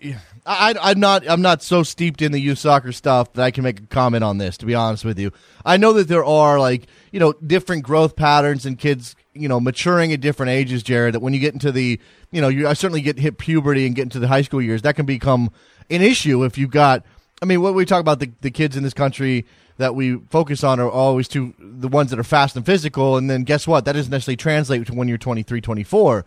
[0.47, 3.51] I, I, I'm not I'm not so steeped in the youth soccer stuff that I
[3.51, 4.57] can make a comment on this.
[4.57, 5.31] To be honest with you,
[5.63, 9.59] I know that there are like you know different growth patterns and kids you know
[9.59, 11.13] maturing at different ages, Jared.
[11.13, 11.99] That when you get into the
[12.31, 14.81] you know you I certainly get hit puberty and get into the high school years,
[14.81, 15.51] that can become
[15.91, 17.05] an issue if you've got.
[17.43, 19.45] I mean, what we talk about the the kids in this country
[19.79, 23.29] that we focus on are always to the ones that are fast and physical, and
[23.29, 23.83] then guess what?
[23.85, 26.25] That doesn't necessarily translate to when you're 23, 24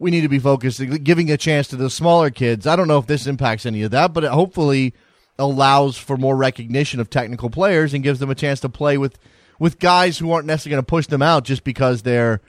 [0.00, 2.66] we need to be focused, giving a chance to the smaller kids.
[2.66, 4.92] I don't know if this impacts any of that, but it hopefully
[5.38, 9.18] allows for more recognition of technical players and gives them a chance to play with
[9.60, 12.40] with guys who aren't necessarily going to push them out just because they're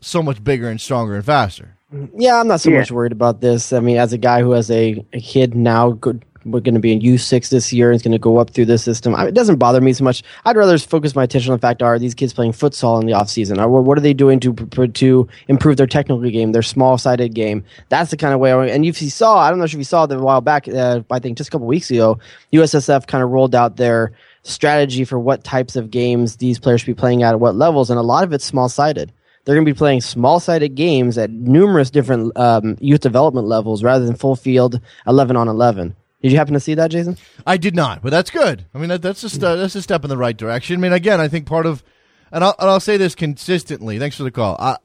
[0.00, 1.76] so much bigger and stronger and faster.
[2.18, 2.78] Yeah, I'm not so Yeah.
[2.78, 3.72] much worried about this.
[3.72, 6.80] I mean, as a guy who has a, a kid now, go, we're going to
[6.80, 7.90] be in U6 this year.
[7.90, 9.14] and is going to go up through this system.
[9.14, 10.22] I, it doesn't bother me so much.
[10.44, 13.12] I'd rather focus my attention on the fact: Are these kids playing futsal in the
[13.12, 13.60] off season?
[13.60, 17.34] Or what what are they doing to to improve their technical game, their small sided
[17.34, 17.64] game?
[17.88, 18.52] That's the kind of way.
[18.52, 20.68] I, and if you saw, I don't know if you saw that a while back.
[20.68, 22.18] Uh, I think just a couple weeks ago,
[22.52, 26.86] USSF kind of rolled out their strategy for what types of games these players should
[26.86, 29.12] be playing at at what levels, and a lot of it's small sided
[29.44, 33.82] they're going to be playing small sided games at numerous different um, youth development levels
[33.82, 35.96] rather than full field 11 on 11.
[36.22, 37.18] Did you happen to see that, Jason?
[37.44, 38.64] I did not, but that's good.
[38.72, 40.76] I mean, that, that's just uh, that's a step in the right direction.
[40.76, 41.82] I mean, again, I think part of,
[42.30, 43.98] and I'll, and I'll say this consistently.
[43.98, 44.56] Thanks for the call.
[44.58, 44.76] I,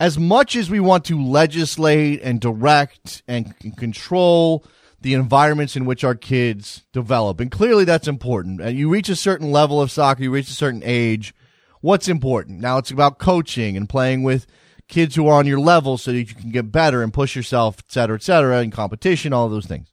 [0.00, 4.64] as much as we want to legislate and direct and c- control
[5.02, 8.60] the environments in which our kids develop, and clearly that's important.
[8.62, 11.34] And you reach a certain level of soccer, you reach a certain age.
[11.82, 12.60] What's important?
[12.60, 14.46] Now it's about coaching and playing with
[14.88, 17.76] kids who are on your level so that you can get better and push yourself,
[17.80, 19.91] et cetera, et cetera, in competition, all those things.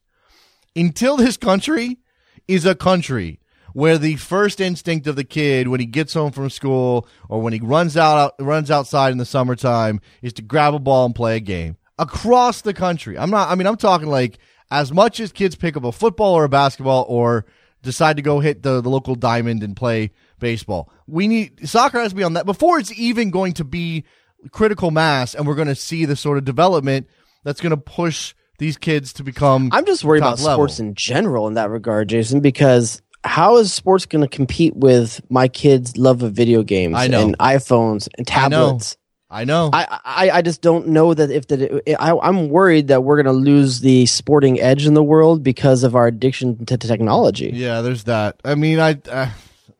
[0.75, 1.99] Until this country
[2.47, 3.39] is a country
[3.73, 7.53] where the first instinct of the kid when he gets home from school or when
[7.53, 11.37] he runs out runs outside in the summertime is to grab a ball and play
[11.37, 13.17] a game across the country.
[13.17, 14.39] I'm not I mean I'm talking like
[14.71, 17.45] as much as kids pick up a football or a basketball or
[17.81, 20.91] decide to go hit the, the local diamond and play baseball.
[21.07, 24.05] We need soccer has to be on that before it's even going to be
[24.51, 27.07] critical mass and we're going to see the sort of development
[27.43, 30.53] that's going to push these kids to become I'm just worried about level.
[30.67, 35.19] sports in general in that regard, Jason, because how is sports going to compete with
[35.29, 37.21] my kids' love of video games I know.
[37.23, 38.67] and iPhones and I know.
[38.67, 38.95] tablets?
[39.31, 39.69] I know.
[39.73, 43.33] I, I, I just don't know that if that I, I'm worried that we're going
[43.33, 47.51] to lose the sporting edge in the world because of our addiction to technology.
[47.53, 48.39] Yeah, there's that.
[48.43, 49.29] I mean, I, uh,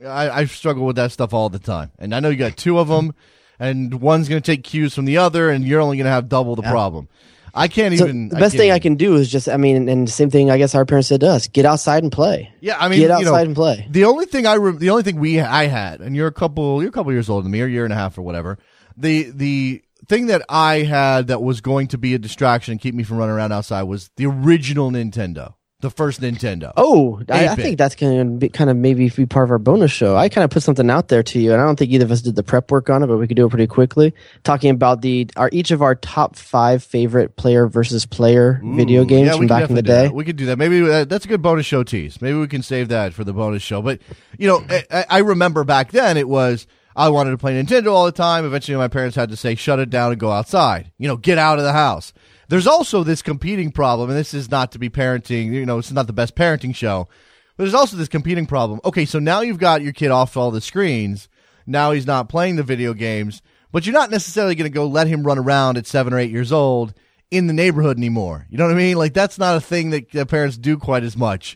[0.06, 2.78] I I struggle with that stuff all the time, and I know you got two
[2.78, 3.15] of them,
[3.60, 6.30] and one's going to take cues from the other, and you're only going to have
[6.30, 6.70] double the Yeah.
[6.72, 7.08] problem.
[7.53, 8.29] I can't So even.
[8.29, 10.49] the best can't thing I can do is just, I mean, and the same thing
[10.51, 12.51] I guess our parents said to us: get outside and play.
[12.62, 13.88] Yeah, I mean, get you outside know, and play.
[13.89, 16.81] The only thing I re- the only thing we I had, and you're a couple
[16.81, 18.57] you're a couple years older than me, or a year and a half or whatever.
[18.97, 22.95] The the thing that I had that was going to be a distraction and keep
[22.95, 26.74] me from running around outside was the original Nintendo, the first Nintendo.
[26.76, 29.58] Oh, I, I think that's going to be kind of maybe be part of our
[29.60, 30.15] bonus show.
[30.15, 32.12] I kind of put something out there to you, and I don't think either of
[32.12, 34.13] us did the prep work on it, but we could do it pretty quickly.
[34.44, 39.28] Talking about the our each of our top five favorite player versus player video games
[39.28, 40.10] yeah, from back in the day.
[40.10, 40.58] We could do that.
[40.58, 42.22] Maybe uh, that's a good bonus show tease.
[42.22, 43.82] Maybe we can save that for the bonus show.
[43.82, 44.02] But
[44.38, 48.06] you know, I, I remember back then it was I wanted to play Nintendo all
[48.06, 48.46] the time.
[48.46, 51.38] Eventually, my parents had to say, "Shut it down and go outside." You know, get
[51.38, 52.12] out of the house.
[52.49, 55.53] There's also this competing problem, and this is not to be parenting.
[55.53, 57.07] You know, it's not the best parenting show,
[57.55, 58.81] but there's also this competing problem.
[58.83, 61.29] Okay, so now you've got your kid off all the screens.
[61.67, 65.07] Now he's not playing the video games, but you're not necessarily going to go let
[65.07, 66.95] him run around at seven or eight years old
[67.29, 68.47] in the neighborhood anymore.
[68.49, 68.97] You know what I mean?
[68.97, 71.55] Like that's not a thing that, parents do quite as much.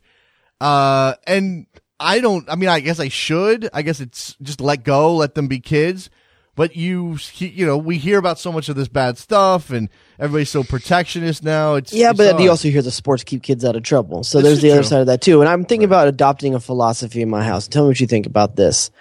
[0.61, 1.65] Uh, and
[1.99, 2.47] I don't.
[2.47, 3.67] I mean, I guess I should.
[3.73, 6.11] I guess it's just let go, let them be kids.
[6.55, 9.89] But you, you know, we hear about so much of this bad stuff, and
[10.19, 11.75] everybody's so protectionist now.
[11.75, 14.23] It's Yeah, it's but you also hear the sports keep kids out of trouble.
[14.23, 15.41] So This there's the other side of that too.
[15.41, 17.67] And I'm thinking about adopting a philosophy in my house.
[17.67, 18.91] Tell me what you think about this.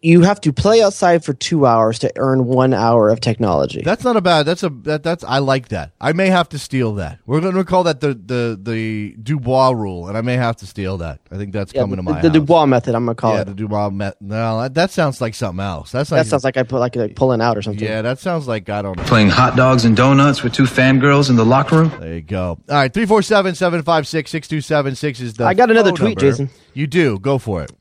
[0.00, 3.82] You have to play outside for two hours to earn one hour of technology.
[3.84, 4.44] That's not a bad.
[4.44, 5.24] That's a that, that's.
[5.24, 5.90] I like that.
[6.00, 7.18] I may have to steal that.
[7.26, 10.66] We're going to call that the the the DuBois rule, and I may have to
[10.66, 11.18] steal that.
[11.32, 12.36] I think that's Yeah, coming the, to my the house.
[12.36, 13.44] DuBois method, I'm gonna call yeah, it.
[13.46, 14.18] the DuBois method.
[14.20, 15.90] No, that, that sounds like something else.
[15.90, 17.82] That's not That sounds like I put like, like pulling out or something.
[17.82, 19.02] Yeah, that sounds like I don't know.
[19.02, 21.92] Playing hot dogs and donuts with two fangirls in the locker room?
[21.98, 22.50] There you go.
[22.50, 25.44] All right, 347 756 6276 is the.
[25.44, 26.20] I got another tweet, number.
[26.20, 26.50] Jason.
[26.72, 27.18] You do.
[27.18, 27.72] Go for it.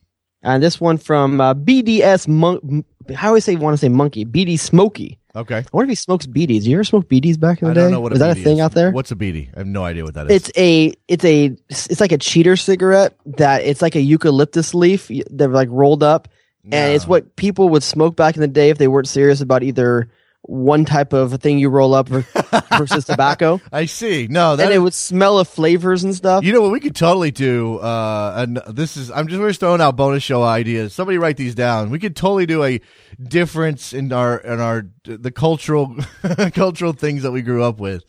[0.44, 2.86] And this one from uh, BDS Monk.
[3.16, 4.26] How do I say want to say monkey?
[4.26, 5.18] BD Smoky.
[5.36, 5.58] Okay.
[5.58, 6.64] I wonder if he smokes BDs.
[6.64, 7.82] You ever smoke BDs back in the I day?
[7.82, 8.60] don't know what is a that a thing is.
[8.62, 8.92] out there?
[8.92, 9.50] What's a BD?
[9.56, 10.36] I have no idea what that is.
[10.48, 15.10] It's a it's a it's like a cheater cigarette that it's like a eucalyptus leaf
[15.30, 16.28] that like rolled up,
[16.72, 19.62] and it's what people would smoke back in the day if they weren't serious about
[19.64, 20.10] either
[20.42, 22.08] one type of thing you roll up
[22.78, 23.60] versus tobacco.
[23.72, 24.28] I see.
[24.30, 26.44] No, that and it would smell of flavors and stuff.
[26.44, 27.78] You know what we could totally do?
[27.80, 30.94] Uh, and this is I'm just we're just throwing out bonus show ideas.
[30.94, 31.90] Somebody write these down.
[31.90, 32.80] We could totally do a
[33.22, 35.96] difference in our in our the cultural
[36.54, 38.04] cultural things that we grew up with.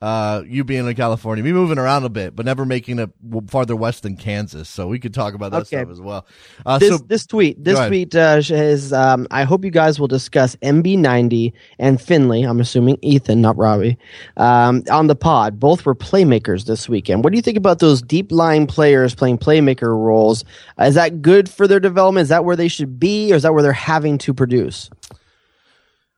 [0.00, 3.10] Uh, you being in California, me moving around a bit, but never making it
[3.48, 4.68] farther west than Kansas.
[4.68, 5.78] So we could talk about that Okay.
[5.78, 6.26] stuff as well.
[6.66, 10.08] Uh, this so this tweet this tweet uh, is um, I hope you guys will
[10.08, 12.42] discuss MB90 and Finlay.
[12.42, 13.96] I'm assuming Ethan, not Robbie,
[14.36, 15.58] um, on the pod.
[15.60, 17.24] Both were playmakers this weekend.
[17.24, 20.44] What do you think about those deep line players playing playmaker roles?
[20.78, 22.22] Uh, is that good for their development?
[22.24, 24.90] Is that where they should be, or is that where they're having to produce?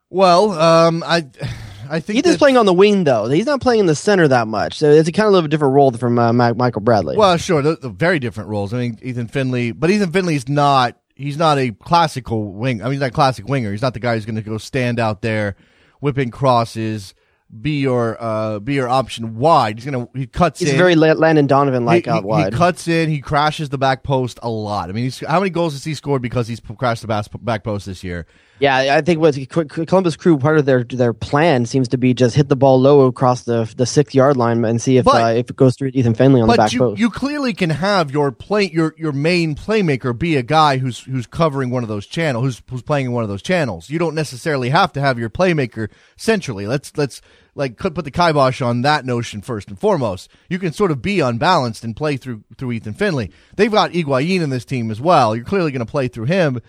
[0.08, 1.26] well, um, I
[1.90, 3.28] I think Ethan's that- playing on the wing though.
[3.28, 5.74] He's not playing in the center that much, so it's a kind of a different
[5.74, 7.16] role from uh, Michael Bradley.
[7.16, 8.72] Well, sure, they're, they're very different roles.
[8.74, 10.96] I mean, Ethan Finlay, but Ethan Finlay's not.
[11.14, 12.82] He's not a classical wing.
[12.82, 13.70] I mean, he's not a classic winger.
[13.70, 15.56] He's not the guy who's going to go stand out there,
[16.00, 17.14] whipping crosses,
[17.60, 19.78] be your uh, be your option wide.
[19.78, 20.76] He's going to he cuts He's in.
[20.76, 22.52] very La- Landon Donovan like out wide.
[22.52, 23.08] He cuts in.
[23.08, 24.88] He crashes the back post a lot.
[24.88, 27.86] I mean, he's, how many goals has he scored because he's crashed the back post
[27.86, 28.26] this year?
[28.58, 32.34] Yeah, I think what Columbus Crew part of their their plan seems to be just
[32.34, 35.38] hit the ball low across the the six yard line and see if But- uh,
[35.38, 37.00] if it goes through Ethan Finlay on the back you, post.
[37.00, 41.26] you clearly can have your play your your main playmaker be a guy who's who's
[41.26, 43.90] covering one of those channels, who's who's playing in one of those channels.
[43.90, 46.66] You don't necessarily have to have your playmaker centrally.
[46.66, 47.20] Let's let's
[47.54, 50.30] like put the kibosh on that notion first and foremost.
[50.48, 53.30] You can sort of be unbalanced and play through through Ethan Finlay.
[53.56, 55.36] They've got Higuain in this team as well.
[55.36, 56.60] You're clearly going to play through him.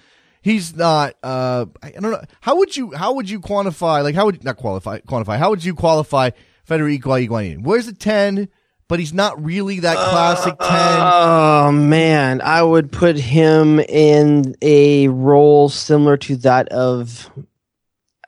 [0.42, 1.16] He's not.
[1.22, 2.22] Uh, I don't know.
[2.42, 2.92] How would you?
[2.94, 4.04] How would you quantify?
[4.04, 5.00] Like, how would not qualify?
[5.00, 5.38] Quantify.
[5.38, 6.32] How would you qualify
[6.64, 7.64] Federico Higuain?
[7.64, 8.50] Where's a ten?
[8.90, 10.70] But he's not really that classic ten.
[10.70, 17.30] Oh man, I would put him in a role similar to that of.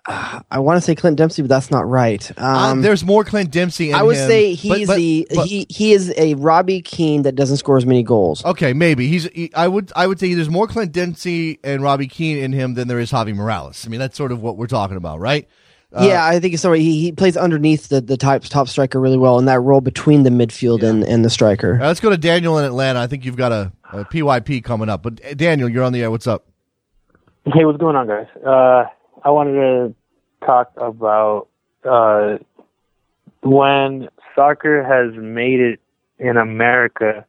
[0.10, 2.30] Uh, I want to say Clint Dempsey, but that's not right.
[2.38, 3.89] Uh, Um, there's more Clint Dempsey.
[3.91, 7.22] In I would him, say he's but- the but- he he is a Robbie Keane
[7.22, 8.43] that doesn't score as many goals.
[8.43, 9.26] Okay, maybe he's.
[9.26, 9.91] He, I would.
[9.95, 13.12] I would say there's more Clint Dempsey and Robbie Keane in him than there is
[13.12, 13.86] Javi Morales.
[13.86, 15.48] I mean, that's sort of what we're talking about, right?
[15.91, 16.72] Uh, yeah, I think so.
[16.74, 20.22] He, he plays underneath the the type, top striker really well in that role between
[20.24, 21.74] the midfield and, and the striker.
[21.74, 23.00] All right, let's go to Daniel in Atlanta.
[23.00, 25.02] I think you've got a, a PYP coming up.
[25.02, 26.12] But uh, Daniel, you're on the air.
[26.12, 26.45] What's up?
[27.45, 28.28] Hey, what's going on, guys?
[28.45, 28.84] Uh,
[29.23, 29.95] I wanted to
[30.45, 31.47] talk about
[31.84, 32.38] uh,
[33.43, 35.79] when soccer has made it
[36.17, 37.25] in America.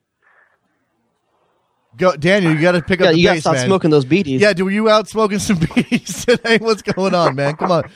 [1.97, 2.53] Go, Daniel.
[2.55, 3.67] You got to pick up Yeah, the you gotta stop man.
[3.67, 4.41] smoking those beaties.
[4.41, 6.59] Yeah, dude, were you out smoking some beaties today?
[6.59, 7.57] What's going on, man?
[7.57, 7.91] Come on,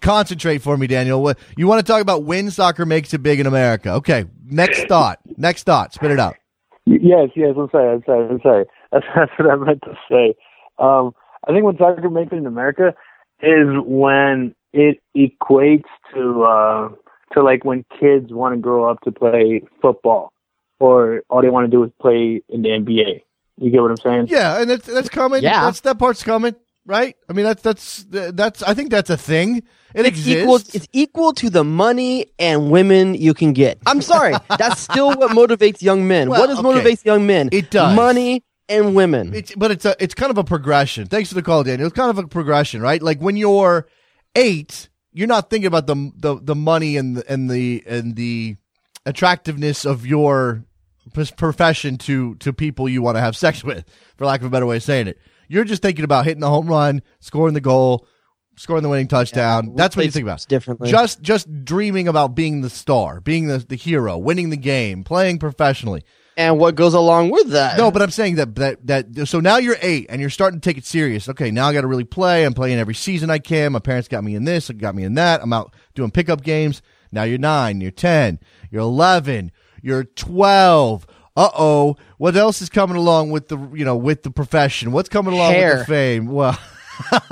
[0.00, 1.22] concentrate for me, Daniel.
[1.22, 2.24] What you want to talk about?
[2.24, 3.92] When soccer makes it big in America?
[3.94, 5.20] Okay, next thought.
[5.36, 5.94] Next thought.
[5.94, 6.36] Spit it out.
[6.86, 8.64] Yes, yes, I'm sorry, I'm sorry, I'm sorry.
[8.90, 10.34] That's, that's what I meant to say.
[10.78, 11.14] Um,
[11.46, 12.94] I think when soccer makes it in America
[13.42, 16.88] is when it equates to uh,
[17.32, 20.32] to like when kids want to grow up to play football,
[20.78, 23.22] or all they want to do is play in the NBA.
[23.58, 24.26] You get what I'm saying?
[24.28, 25.42] Yeah, and that's that's coming.
[25.42, 25.64] Yeah.
[25.64, 26.54] that's that part's coming,
[26.86, 27.16] right?
[27.28, 28.62] I mean, that's that's that's.
[28.62, 29.58] I think that's a thing.
[29.94, 30.42] It it's exists.
[30.42, 30.56] equal.
[30.56, 33.78] It's equal to the money and women you can get.
[33.86, 36.30] I'm sorry, that's still what motivates young men.
[36.30, 36.68] Well, what does okay.
[36.68, 37.48] motivates young men?
[37.52, 37.94] It does.
[37.94, 39.34] money and women.
[39.34, 41.06] It's but it's a it's kind of a progression.
[41.06, 41.86] Thanks for the call, Daniel.
[41.88, 43.02] It's kind of a progression, right?
[43.02, 43.86] Like when you're
[44.36, 48.56] eight, you're not thinking about the the, the money and the, and the and the
[49.04, 50.64] attractiveness of your
[51.36, 53.84] profession to to people you want to have sex with,
[54.16, 55.18] for lack of a better way of saying it.
[55.48, 58.06] You're just thinking about hitting the home run, scoring the goal,
[58.56, 59.74] scoring the winning touchdown.
[59.74, 60.46] That's what you think about.
[60.48, 60.90] differently.
[60.90, 65.40] Just just dreaming about being the star, being the, the hero, winning the game, playing
[65.40, 66.04] professionally.
[66.36, 67.76] And what goes along with that?
[67.76, 70.68] No, but I'm saying that that that so now you're eight and you're starting to
[70.68, 71.28] take it serious.
[71.28, 72.44] Okay, now I got to really play.
[72.44, 73.72] I'm playing every season I can.
[73.72, 75.42] My parents got me in this, got me in that.
[75.42, 76.82] I'm out doing pickup games.
[77.12, 78.38] Now you're nine, you're ten,
[78.70, 81.06] you're eleven, you're twelve.
[81.36, 84.92] Uh oh, what else is coming along with the you know with the profession?
[84.92, 85.78] What's coming along with Hair.
[85.78, 86.26] the fame?
[86.26, 86.58] Well,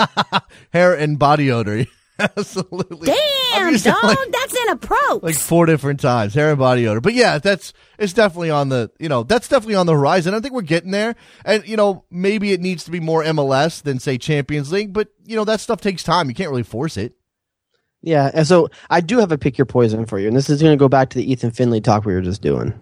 [0.73, 1.87] hair and body odor.
[2.37, 3.07] Absolutely.
[3.07, 5.21] Damn, dog, like- that's in a pro.
[5.23, 8.91] like four different times hair and body odor but yeah that's it's definitely on the
[8.99, 12.05] you know that's definitely on the horizon i think we're getting there and you know
[12.11, 15.61] maybe it needs to be more mls than say champions league but you know that
[15.61, 17.15] stuff takes time you can't really force it
[18.03, 20.63] Yeah, and so I do have a pick your poison for you, and this is
[20.63, 22.73] going to go back to the Ethan Finlay talk we were just doing.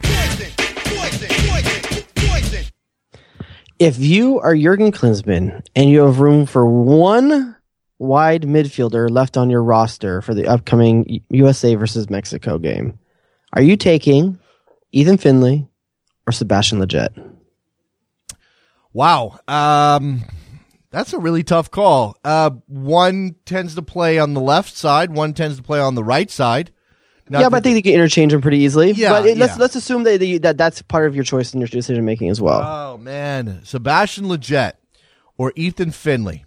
[3.79, 7.56] If you are Jurgen Klinsmann and you have room for one
[7.99, 12.99] wide midfielder left on your roster for the upcoming USA versus Mexico game,
[13.53, 14.39] are you taking
[14.93, 15.67] Ethan Finlay
[16.27, 17.33] or Sebastian Lletget?
[18.97, 20.25] wow um
[20.91, 25.35] that's a really tough call uh one tends to play on the left side one
[25.35, 26.73] tends to play on the right side
[27.29, 28.93] Not yeah, but I think they can interchange them pretty easily.
[28.93, 29.61] Yeah, but it, let's yeah.
[29.61, 32.41] let's assume that, that that that's part of your choice in your decision making as
[32.41, 32.63] well.
[32.63, 34.75] Oh man, Sebastian Lletget
[35.37, 36.46] or Ethan Finlay.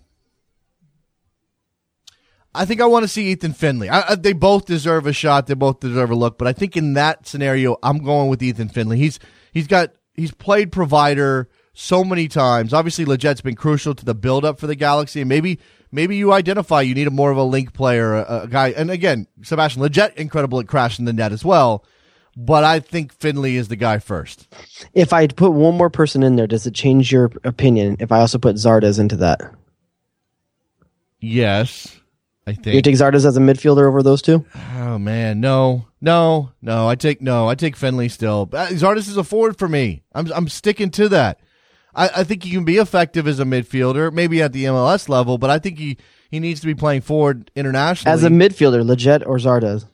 [2.53, 3.89] I think I want to see Ethan Finlay.
[3.89, 5.47] I, I, they both deserve a shot.
[5.47, 6.37] They both deserve a look.
[6.37, 8.97] But I think in that scenario, I'm going with Ethan Finlay.
[8.97, 9.19] He's
[9.51, 12.73] he's got he's played provider so many times.
[12.73, 15.21] Obviously, Lletget's been crucial to the build up for the Galaxy.
[15.21, 15.59] And maybe
[15.91, 18.69] maybe you identify you need a more of a link player, a, a guy.
[18.69, 21.85] And again, Sebastian Lletget, incredible at crashing the net as well.
[22.35, 24.47] But I think Finlay is the guy first.
[24.93, 27.97] If I put one more person in there, does it change your opinion?
[27.99, 29.41] If I also put Zardes into that,
[31.21, 31.98] Yes,
[32.47, 32.75] I think.
[32.75, 34.45] you take Zardes as a midfielder over those two.
[34.75, 36.87] Oh man, no, no, no.
[36.87, 37.47] I take no.
[37.47, 38.49] I take Finlay still.
[38.51, 40.03] Uh, Zardes is a forward for me.
[40.15, 41.39] I'm I'm sticking to that.
[41.93, 45.37] I, I think he can be effective as a midfielder, maybe at the MLS level,
[45.37, 45.97] but I think he
[46.31, 49.85] he needs to be playing forward internationally As a midfielder, Lletget or Zardes?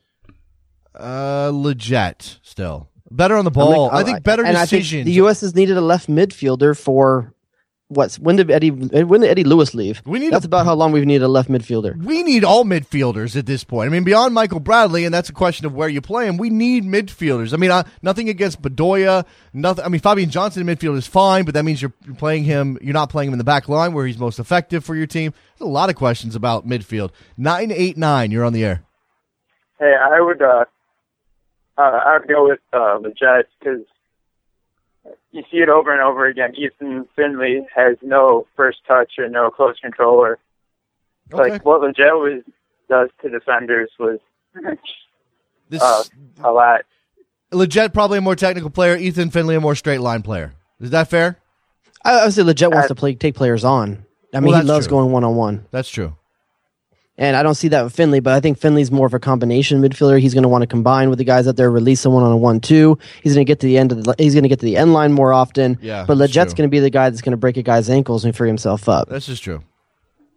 [0.94, 3.90] uh Lletget still better on the ball.
[3.92, 4.92] I think better and decisions.
[4.92, 5.42] I think the U.S.
[5.42, 7.34] has needed a left midfielder for
[7.88, 10.02] What's when did Eddie when did Eddie Lewis leave?
[10.08, 11.96] We need That's a- about how long we've needed a left midfielder.
[12.04, 13.88] We need all midfielders at this point.
[13.88, 16.38] I mean, beyond Michael Bradley, and that's a question of where you play him.
[16.38, 17.54] We need midfielders.
[17.54, 19.24] I mean, uh, nothing against Bedoya.
[19.54, 19.86] Nothing.
[19.86, 22.80] I mean, Fabian Johnson in midfield is fine, but that means you're you're playing him.
[22.82, 25.32] You're not playing him in the back line where he's most effective for your team.
[25.60, 27.12] There's a lot of questions about midfield.
[27.38, 28.32] Nine eight nine.
[28.32, 28.84] You're on the air.
[29.80, 30.66] Hey, I would uh,
[31.78, 33.86] uh I would go with uh the Jets because
[35.36, 36.54] you see it over and over again.
[36.56, 40.40] Ethan Finlay has no first touch or no close control or
[41.34, 41.54] Okay.
[41.54, 42.44] like what Lletget was
[42.90, 44.20] does to defenders was
[45.70, 46.04] This uh,
[46.44, 46.82] a lot.
[47.52, 48.96] Lletget probably a more technical player.
[48.96, 50.54] Ethan Finlay a more straight line player.
[50.80, 51.40] Is that fair?
[52.04, 54.06] I, I would say Lletget wants to play take players on.
[54.34, 54.98] I mean, Well, he loves true.
[54.98, 55.66] going one on one.
[55.72, 56.16] That's true.
[57.18, 59.82] And I don't see that with Finlay, but I think Finlay's more of a combination
[59.82, 60.20] midfielder.
[60.20, 62.38] He's going to want to combine with the guys out there, release someone on a
[62.38, 62.98] one-two.
[63.24, 64.16] He's going to get to the end of the.
[64.18, 65.80] He's going to get to the end line more often.
[65.82, 67.90] Yeah, but that's Lletget's going to be the guy that's going to break a guy's
[67.90, 69.08] ankles and free himself up.
[69.08, 69.64] This is true.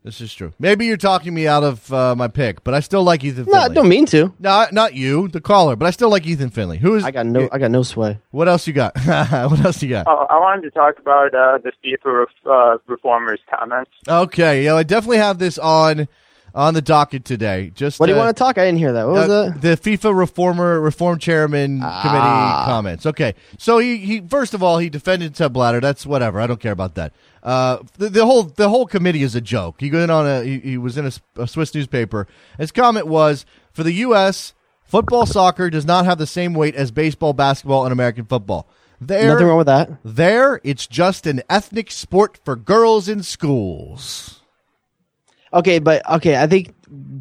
[0.05, 0.55] This is true.
[0.61, 3.53] Maybe you're talking me out of uh, my pick, but I still like Ethan No,
[3.53, 3.59] Finlay.
[3.59, 4.33] I don't mean to.
[4.39, 6.79] No, not you, the caller, but I still like Ethan Finlay.
[6.79, 7.05] Who is?
[7.05, 7.49] I got no.
[7.51, 8.18] I got no sway.
[8.31, 8.97] What else you got?
[9.05, 10.07] what else you got?
[10.09, 13.91] Oh, I wanted to talk about uh, the FIFA ref- uh, reformers comments.
[14.09, 16.07] Okay, yeah, I definitely have this on
[16.55, 17.70] on the docket today.
[17.74, 18.59] Just What do you uh, want to talk?
[18.59, 19.05] I didn't hear that.
[19.07, 19.61] What was uh, that?
[19.61, 22.03] the FIFA reformer reform chairman Ah.
[22.03, 23.07] committee comments.
[23.07, 25.80] Okay, so he he first of all he defended Ted Blatter.
[25.80, 26.40] That's whatever.
[26.40, 27.12] I don't care about that.
[27.42, 29.76] Uh, the, the whole the whole committee is a joke.
[29.80, 32.26] He went on a he, he was in a Swiss newspaper.
[32.59, 34.55] His comment was for the U.S.
[34.82, 38.68] football soccer does not have the same weight as baseball, basketball, and American football.
[39.01, 39.90] There, Nothing wrong with that.
[40.05, 44.38] There, it's just an ethnic sport for girls in schools.
[45.53, 46.74] Okay, but okay, I think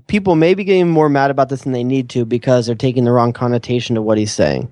[0.07, 3.05] people may be getting more mad about this than they need to because they're taking
[3.05, 4.71] the wrong connotation to what he's saying.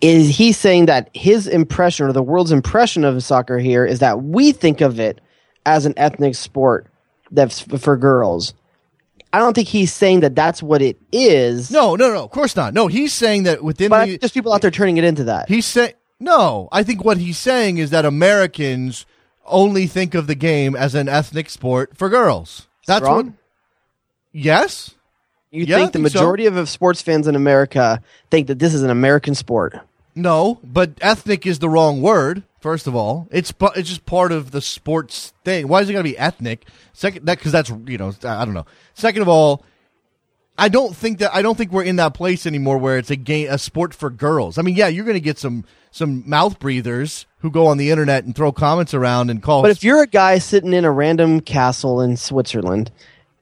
[0.00, 4.22] Is he saying that his impression or the world's impression of soccer here is that
[4.24, 5.20] we think of it
[5.64, 6.88] as an ethnic sport
[7.30, 8.52] that's for girls?
[9.32, 11.70] I don't think he's saying that that's what it is.
[11.70, 12.24] No, no, no.
[12.24, 12.74] Of course not.
[12.74, 15.48] No, he's saying that within But the there's people out there turning it into that.
[15.48, 16.68] He's saying no.
[16.70, 19.06] I think what he's saying is that Americans
[19.46, 22.68] only think of the game as an ethnic sport for girls.
[22.86, 23.24] That's wrong?
[23.26, 23.34] what.
[24.32, 24.94] Yes.
[25.50, 26.18] You Yeah, think the think so.
[26.20, 29.76] majority of sports fans in America think that this is an American sport?
[30.14, 32.42] No, but ethnic is the wrong word.
[32.60, 35.68] First of all, it's it's just part of the sports thing.
[35.68, 36.66] Why is it going to be ethnic?
[36.92, 38.66] Second, that because that's you know I don't know.
[38.94, 39.64] Second of all,
[40.56, 43.16] I don't think that I don't think we're in that place anymore where it's a
[43.16, 44.58] game a sport for girls.
[44.58, 47.90] I mean, yeah, you're going to get some some mouth breathers who go on the
[47.90, 49.62] internet and throw comments around and call.
[49.62, 52.90] But if you're a guy sitting in a random castle in Switzerland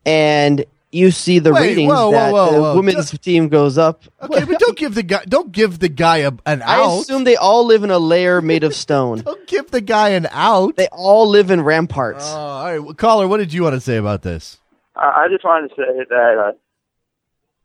[0.05, 2.77] and you see the Wait, ratings whoa, whoa, that whoa, the whoa.
[2.77, 6.33] women's team goes up, okay, but don't give the guy don't give the guy a,
[6.47, 7.03] an I out.
[7.03, 9.19] assume they all live in a lair made of stone.
[9.25, 10.75] don't give the guy an out.
[10.75, 12.25] They all live in ramparts.
[12.25, 14.59] Uh, all right, well, caller, what did you want to say about this?
[14.97, 16.53] I I just wanted to say that uh,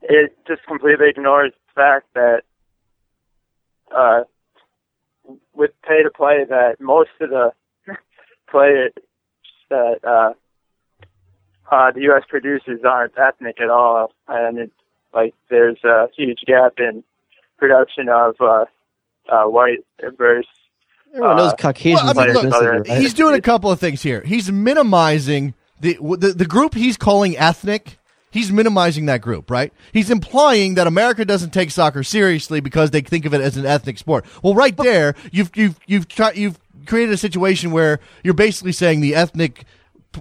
[0.04, 2.44] it just completely ignores the fact that
[3.96, 4.26] uh,
[5.56, 7.52] with pay to play, that most of the
[8.50, 8.94] players
[9.70, 10.34] that uh,
[11.72, 12.24] uh, the U.S.
[12.28, 14.72] produces aren't ethnic at all, and it,
[15.14, 17.04] like there's a huge gap in
[17.58, 18.66] production of uh,
[19.30, 19.80] uh, white
[20.18, 20.50] versus.
[21.14, 21.56] Everyone knows uh,
[21.96, 22.98] Well, I mean, look, ethnicity.
[22.98, 24.22] He's doing a couple of things here.
[24.22, 27.98] He's minimizing the, the the group he's calling ethnic.
[28.36, 29.72] He's minimizing that group, right?
[29.94, 33.66] He's implying that America doesn't take soccer seriously because they think of it as an
[33.66, 34.26] ethnic sport.
[34.44, 39.00] Well, right there, you've you've you've tried, you've created a situation where you're basically saying
[39.00, 39.64] the ethnic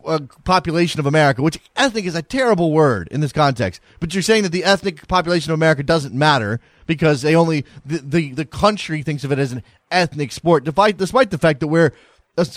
[0.06, 4.22] uh, population of America, which ethnic is a terrible word in this context, but you're
[4.22, 8.44] saying that the ethnic population of America doesn't matter because they only the the, the
[8.44, 9.60] country thinks of it as an
[9.90, 11.92] ethnic sport, despite despite the fact that we're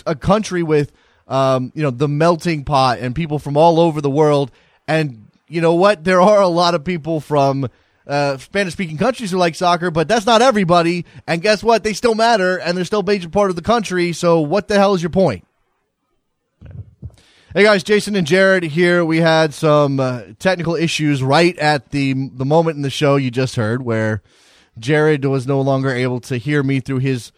[0.06, 0.92] a country with
[1.26, 4.52] um, you know the melting pot and people from all over the world,
[4.86, 7.68] and you know what, there are a lot of people from.
[8.06, 11.04] Uh, Spanish speaking countries who like soccer, but that's not everybody.
[11.26, 11.84] And guess what?
[11.84, 14.14] They still matter and they're still a major part of the country.
[14.14, 15.44] So, what the hell is your point?
[17.54, 19.04] Hey guys, Jason and Jared here.
[19.04, 23.30] We had some uh, technical issues right at the the moment in the show you
[23.30, 24.22] just heard, where
[24.78, 27.32] Jared was no longer able to hear me through his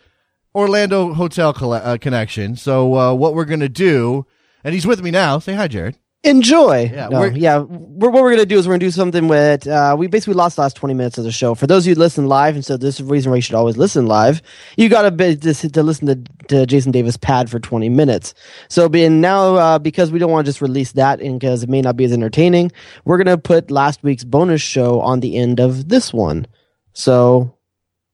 [0.54, 2.56] Orlando hotel colle- uh, connection.
[2.56, 4.26] So uh, what we're gonna do,
[4.64, 5.38] and he's with me now.
[5.38, 5.96] Say hi, Jared.
[6.22, 6.90] Enjoy.
[6.92, 7.58] Yeah, No, we're- yeah.
[7.60, 9.66] We're, what we're gonna do is we're gonna do something with.
[9.66, 11.54] Uh, we basically lost the last twenty minutes of the show.
[11.54, 13.42] For those of you who listen live, and so this is the reason why you
[13.42, 14.42] should always listen live.
[14.76, 16.16] You got to be to, to listen to,
[16.48, 18.34] to Jason Davis pad for twenty minutes.
[18.68, 21.70] So being now uh, because we don't want to just release that, and because it
[21.70, 22.70] may not be as entertaining,
[23.06, 26.46] we're gonna put last week's bonus show on the end of this one.
[26.92, 27.56] So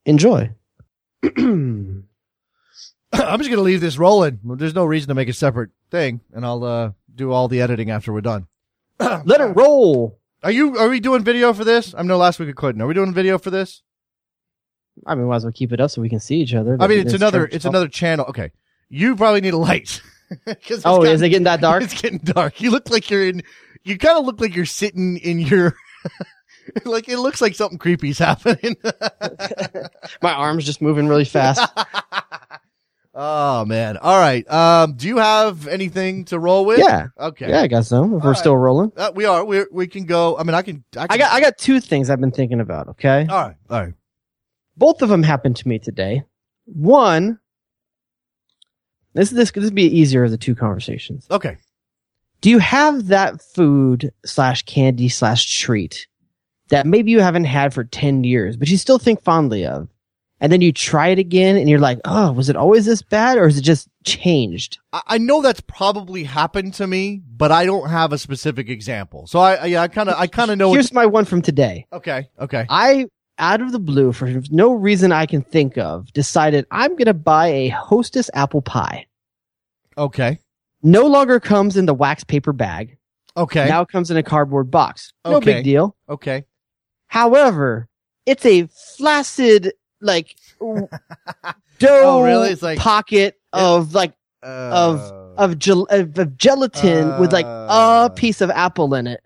[0.05, 0.51] enjoy.
[1.25, 2.05] I'm
[3.13, 4.39] just gonna leave this rolling.
[4.45, 7.91] There's no reason to make a separate thing, and I'll uh, do all the editing
[7.91, 8.47] after we're done.
[9.01, 10.19] Let it roll.
[10.43, 10.77] Are you?
[10.79, 11.95] Are we doing video for this?
[11.97, 12.81] I know last week we couldn't.
[12.81, 13.83] Are we doing video for this?
[15.07, 16.77] I mean, might as well keep it up so we can see each other.
[16.81, 17.45] I mean, it's It's another.
[17.47, 17.75] It's fault.
[17.75, 18.27] another channel.
[18.27, 18.53] Okay,
[18.89, 20.01] you probably need a light.
[20.47, 21.83] 'Cause it's Oh, gotten- is it getting that dark?
[21.85, 22.61] It's getting dark.
[22.61, 23.43] You look like you're in.
[23.85, 25.75] You kind of look like you're sitting in your.
[26.85, 28.77] like it looks like something creepy's happening.
[30.23, 31.61] My arm's just moving really fast.
[33.17, 33.97] Oh man!
[33.97, 34.49] All right.
[34.49, 36.79] Um, do you have anything to roll with?
[36.79, 37.09] Yeah.
[37.19, 37.49] Okay.
[37.49, 38.15] Yeah, I got some.
[38.15, 38.39] If we're right.
[38.39, 38.93] still rolling.
[38.97, 39.45] Uh, we are.
[39.45, 40.39] We we can go.
[40.39, 40.85] I mean, I can.
[40.97, 43.27] I, can, I got I got two things I've been thinking about, okay?
[43.29, 43.57] All right.
[43.69, 43.95] All right.
[44.77, 46.23] Both of them happened to me today.
[46.67, 47.41] One
[49.17, 51.27] this is this this would be easier of the two conversations.
[51.31, 51.57] Okay.
[52.43, 56.07] Do you have that food slash candy slash treat
[56.69, 59.89] that maybe you haven't had for 10 years, but you still think fondly of?
[60.41, 63.39] And then you try it again and you're like, oh, was it always this bad
[63.39, 64.79] or is it just changed?
[64.93, 69.27] I, I know that's probably happened to me, but I don't have a specific example.
[69.27, 70.73] So I, yeah, I kind of, I kind of know.
[70.75, 71.87] Here's my one from today.
[71.93, 72.29] okay.
[72.39, 72.67] Okay.
[72.69, 73.07] I,
[73.39, 77.15] out of the blue, for no reason I can think of, decided I'm going to
[77.15, 79.07] buy a Hostess apple pie.
[79.97, 80.39] Okay.
[80.83, 82.99] No longer comes in the wax paper bag.
[83.39, 83.67] Okay.
[83.69, 85.13] Now it comes in a cardboard box.
[85.25, 85.55] No Okay.
[85.55, 85.97] big deal.
[86.09, 86.45] Okay.
[87.09, 87.89] However,
[88.27, 88.67] it's a
[88.99, 90.89] flaccid, like, dough
[91.83, 92.51] Oh, really?
[92.51, 95.01] It's like- pocket of like of
[95.39, 98.09] of, gel- of, of gelatin with like Uh.
[98.11, 99.21] a piece of apple in it.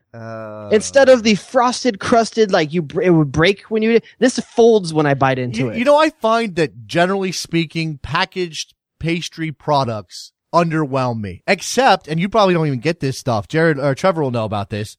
[0.73, 4.01] Instead of the frosted, crusted, like you, it would break when you.
[4.19, 5.79] This folds when I bite into You, it.
[5.79, 11.43] you know, I find that generally speaking, packaged pastry products underwhelm me.
[11.47, 13.47] Except, and you probably don't even get this stuff.
[13.47, 14.97] Jared or Trevor will know about this.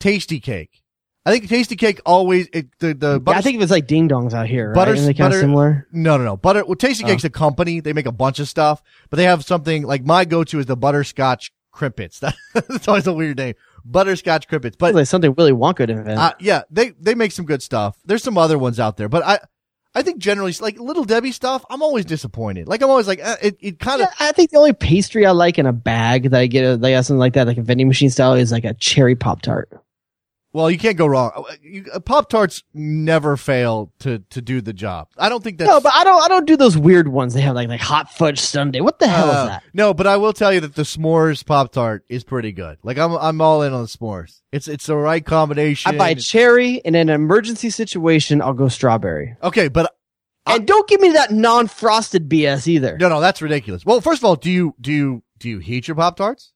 [0.00, 0.79] Tastykake.
[1.26, 4.08] I think Tastykake always it, the the Yeah, butter, I think it was like ding
[4.08, 4.68] dongs out here.
[4.68, 4.74] Right?
[4.74, 5.86] butter, Aren't they kind of butter- similar?
[5.92, 6.36] No, no, no.
[6.36, 6.64] Butter.
[6.64, 7.08] Well, Tasty Oh.
[7.08, 7.80] Cake's a company.
[7.80, 10.76] They make a bunch of stuff, but they have something like my go-to is the
[10.76, 12.20] butterscotch crimpets.
[12.54, 13.54] That's always a weird name.
[13.84, 14.76] Butterscotch crimpets.
[14.76, 16.18] But like something Willy Wonka would invent.
[16.18, 17.98] uh, yeah, they they make some good stuff.
[18.04, 19.38] There's some other ones out there, but I
[19.94, 21.64] I think generally like little Debbie stuff.
[21.68, 22.66] I'm always disappointed.
[22.66, 23.56] Like I'm always like uh, it.
[23.60, 26.40] It kind of Yeah, I think the only pastry I like in a bag that
[26.40, 29.16] I get, like something like that, like a vending machine style, is like a cherry
[29.16, 29.70] pop tart.
[30.52, 31.44] Well, you can't go wrong.
[32.04, 35.08] Pop tarts never fail to to do the job.
[35.16, 36.22] I don't think that's No, but I don't.
[36.22, 37.34] I don't do those weird ones.
[37.34, 38.80] They have like like hot fudge sundae.
[38.80, 39.62] What the hell Uh, is that?
[39.72, 42.78] No, but I will tell you that the s'mores pop tart is pretty good.
[42.82, 44.40] Like I'm I'm all in on the s'mores.
[44.52, 45.94] It's it's the right combination.
[45.94, 48.42] I buy cherry in an emergency situation.
[48.42, 49.36] I'll go strawberry.
[49.42, 49.94] Okay, but
[50.46, 52.96] and don't give me that non-frosted BS either.
[52.98, 53.84] no, no, that's ridiculous.
[53.86, 56.52] Well, first of all, do you do you do you heat your pop tarts?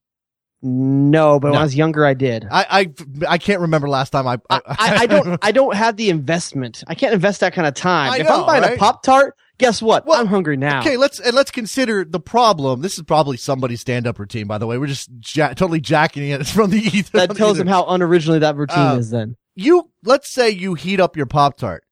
[0.66, 2.48] No, but when I was younger, I did.
[2.50, 5.38] I, I I can't remember last time I I, I, I don't.
[5.44, 6.82] I don't have the investment.
[6.86, 8.10] I can't invest that kind of time.
[8.10, 8.72] I if know, I'm buying right?
[8.72, 10.04] a pop tart, guess what?
[10.10, 10.80] I'm hungry now.
[10.80, 12.80] Okay, let's and let's consider the problem.
[12.80, 14.78] This is probably somebody's stand-up routine, by the way.
[14.78, 17.18] We're just ja- totally jacking it from the ether.
[17.26, 19.10] that tells them how unoriginally that routine Uh, is.
[19.10, 21.83] Then you let's say you heat up your pop tart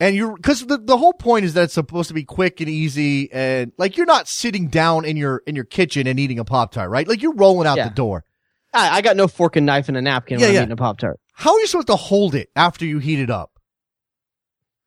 [0.00, 2.68] and you're because the, the whole point is that it's supposed to be quick and
[2.68, 6.44] easy and like you're not sitting down in your in your kitchen and eating a
[6.44, 7.88] pop tart right like you're rolling out Yeah.
[7.88, 8.24] the door
[8.72, 10.60] I, I got no fork and knife and a napkin Yeah, when yeah.
[10.60, 11.18] I'm eating a pop tart.
[11.32, 13.52] how are you supposed to hold it after you heat it up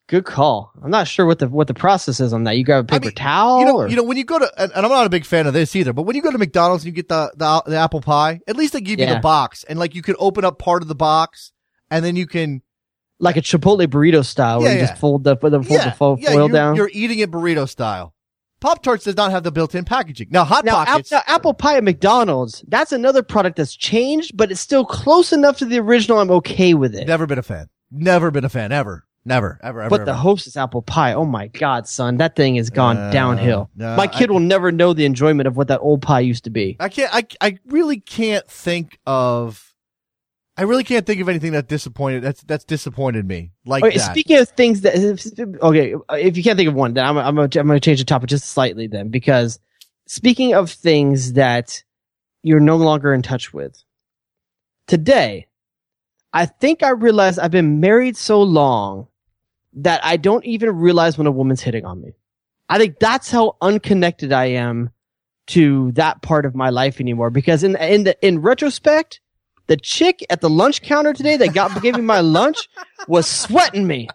[0.08, 0.74] Good call.
[0.84, 2.58] I'm not sure what the what the process is on that.
[2.58, 3.60] You grab a paper towel.
[3.62, 5.24] you know or- you know when you go to and, and i'm not a big
[5.26, 7.64] fan of this either but when you go to mcdonald's and you get the the,
[7.68, 10.44] the apple pie at least they give you the box and like you can open
[10.44, 11.54] up part of the box
[11.90, 12.62] and then you can
[13.22, 14.88] like a Chipotle burrito style, where Yeah, you yeah.
[14.88, 16.76] just fold the fold the, fold the fo- yeah, foil you're, down.
[16.76, 18.14] you're eating it burrito style
[18.60, 21.54] pop tarts does not have the built-in packaging now hot now, ap- pockets now, apple
[21.54, 25.80] pie at McDonald's, that's another product that's changed, but it's still close enough to the
[25.80, 26.20] original.
[26.20, 27.08] I'm okay with it.
[27.08, 27.70] Never been a fan.
[27.90, 28.72] Never been a fan.
[28.72, 29.04] Ever.
[29.26, 29.60] Never.
[29.64, 29.82] Ever.
[29.82, 29.90] Ever.
[29.90, 30.06] but ever.
[30.06, 33.70] the hostess apple pie, oh my god, son, that thing has gone Uh, downhill.
[33.76, 36.50] no, my kid will never know the enjoyment of what that old pie used to
[36.52, 36.78] be.
[36.80, 37.14] I can't.
[37.14, 37.26] I.
[37.42, 39.71] I really can't think of.
[40.62, 42.22] I really can't think of anything that disappointed.
[42.22, 44.94] That's that's disappointed me like Okay, speaking of things that,
[45.60, 47.98] okay, if you can't think of one, then I'm, I'm, gonna- I'm going to change
[47.98, 49.60] the topic just slightly then, because
[50.06, 51.84] speaking of things that
[52.44, 53.82] you're no longer in touch with,
[54.86, 55.48] today,
[56.32, 59.08] I think I realized I've been married so long
[59.74, 62.14] that I don't even realize when a woman's hitting on me.
[62.70, 64.92] I think that's how unconnected I am
[65.48, 67.32] to that part of my life anymore.
[67.32, 69.22] Because in in the in retrospect,
[69.68, 72.70] the chick at the lunch counter today that got gave me my lunch
[73.08, 74.08] was sweating me.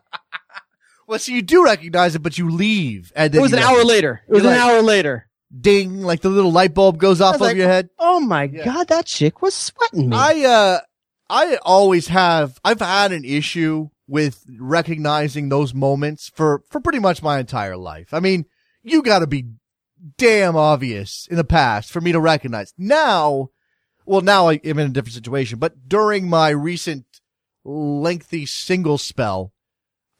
[1.07, 3.13] well, so you do recognize it, but you leave.
[3.17, 4.23] And It was an hour later.
[4.29, 5.29] It was an like, hour later.
[5.59, 6.03] Ding!
[6.03, 7.89] Like the little light bulb goes off over like, your head.
[7.99, 10.17] Oh my god, that chick was sweating me.
[10.17, 10.81] I uh
[11.31, 17.23] I always have I've had an issue with recognizing those moments for for pretty much
[17.23, 18.13] my entire life.
[18.13, 18.47] I mean,
[18.83, 19.47] you got to be
[20.19, 22.73] damn obvious in the past for me to recognize.
[22.77, 23.51] Now,
[24.07, 27.05] well, now I am in a different situation, but during my recent
[27.65, 29.53] lengthy single spell,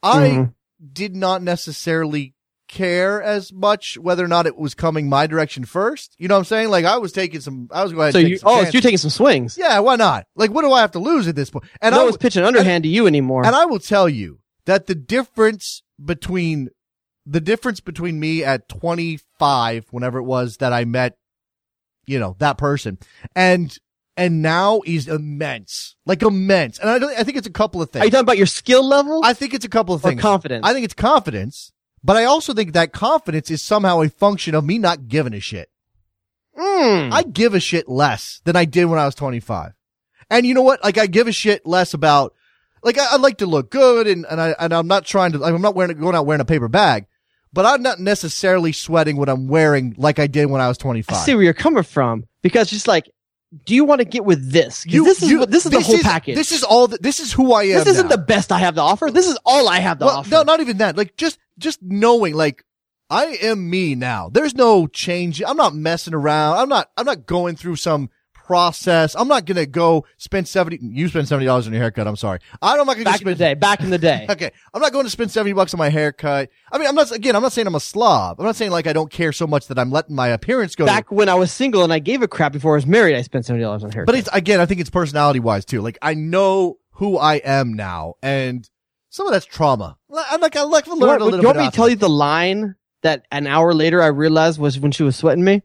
[0.03, 0.53] I Mhm.
[0.93, 2.33] did not necessarily
[2.67, 6.13] care as much whether or not it was coming my direction first.
[6.19, 6.69] You know what I'm saying?
[6.69, 8.97] Like I was taking some, I was going So you, some Oh, so you're taking
[8.97, 9.57] some swings.
[9.57, 10.27] Yeah, why not?
[10.35, 11.63] Like, what do I have to lose at this point?
[11.81, 13.45] And no I was pitching underhand to you anymore.
[13.45, 16.69] and I will tell you that the difference between
[17.25, 21.17] the difference between me at 25, whenever it was that I met,
[22.07, 22.97] you know, that person,
[23.35, 23.77] and
[24.15, 26.79] and now he's immense, like immense.
[26.79, 28.01] And I, I think it's a couple of things.
[28.01, 29.21] Are you talking about your skill level?
[29.23, 30.21] I think it's a couple of Or things.
[30.21, 30.65] confidence?
[30.65, 31.71] I think it's confidence,
[32.03, 35.39] but I also think that confidence is somehow a function of me not giving a
[35.39, 35.69] shit.
[36.57, 37.11] Mm.
[37.13, 39.73] I give a shit less than I did when I was 25.
[40.31, 40.83] And you know what?
[40.83, 42.33] Like I give a shit less about,
[42.83, 45.37] like I, I like to look good and, and I, and I'm not trying to,
[45.37, 47.05] like, I'm not wearing, going out wearing a paper bag,
[47.57, 51.17] but I'm not necessarily sweating what I'm wearing like I did when I was 25.
[51.17, 53.09] I see where you're coming from because just like,
[53.65, 54.85] do you want to get with this?
[54.85, 56.35] You- this is you- what, this is the whole package.
[56.35, 57.79] This is all, the, this is who I am.
[57.79, 58.15] this isn't now.
[58.15, 59.09] the best I have to offer.
[59.09, 60.29] This is all I have to well, offer.
[60.29, 60.97] no, not even that.
[60.97, 62.63] Like just, just knowing, like,
[63.09, 64.29] I am me now.
[64.29, 65.41] There's no change.
[65.41, 66.57] I'm not messing around.
[66.57, 68.11] I'm not, I'm not going through some
[68.47, 69.15] process.
[69.15, 72.07] I'm not going to go spend 70, you spend $70 on your haircut.
[72.07, 72.39] I'm sorry.
[72.61, 73.53] I'm not going to back in the day.
[73.53, 74.25] Back in the day.
[74.29, 74.51] okay.
[74.73, 76.49] I'm not going to spend 70 bucks on my haircut.
[76.71, 78.39] I mean, I'm not, again, I'm not saying I'm a slob.
[78.39, 80.85] I'm not saying like I don't care so much that I'm letting my appearance go.
[80.85, 83.21] Back when I was single and I gave a crap before I was married, I
[83.21, 84.05] spent seventy dollars on hair.
[84.05, 85.81] But it's again, I think it's personality wise too.
[85.81, 88.67] Like I know who I am now, and
[89.09, 89.97] some of that's trauma.
[90.15, 91.63] I'm like I like to you learn want, a you little want bit.
[91.63, 95.03] me to tell you the line that an hour later I realized was when she
[95.03, 95.61] was sweating me?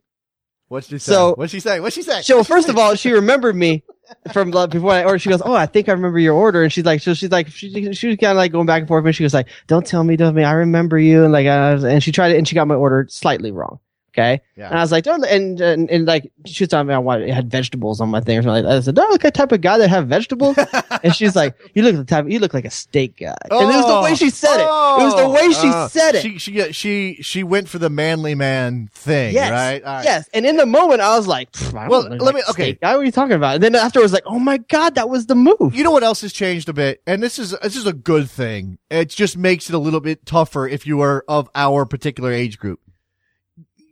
[0.72, 0.74] It.
[0.74, 1.12] What'd she say?
[1.12, 1.80] So- what'd she say?
[1.80, 2.22] What'd she say?
[2.22, 3.84] So first of all, she remembered me
[4.32, 5.20] from before I ordered.
[5.20, 7.48] She goes, "Oh, I think I remember your order." And she's like, so she's like,
[7.48, 9.04] she, she was kind of like going back and forth.
[9.04, 10.44] And she was like, "Don't tell me, don't tell me.
[10.44, 13.06] I remember you." And like, uh, and she tried it, and she got my order
[13.08, 13.78] slightly wrong.
[14.14, 14.42] Okay.
[14.56, 14.68] Yeah.
[14.68, 17.32] And I was like, don't, and, and, and like, she was talking about why it
[17.32, 18.76] had vegetables on my thing or something like that.
[18.76, 20.58] I said, don't I look like the type of guy that have vegetables.
[21.02, 23.34] and she's like, you look the type, you look like a steak guy.
[23.50, 24.64] and it was the way she said it.
[24.64, 26.20] It was the way she Oh, said it.
[26.22, 29.50] She she she she went for the manly man thing, Yes.
[29.50, 29.82] right?
[29.82, 30.04] Right.
[30.04, 30.28] Yes.
[30.34, 32.74] And in the moment, I was like, I Well, let like me- okay.
[32.74, 32.94] guy.
[32.94, 33.54] What are you talking about?
[33.54, 35.74] And then after I was like, oh my God, that was the move.
[35.74, 38.28] You know what else has changed a bit, and this is this is a good
[38.30, 38.76] thing.
[38.90, 42.58] It just makes it a little bit tougher if you are of our particular age
[42.58, 42.80] group.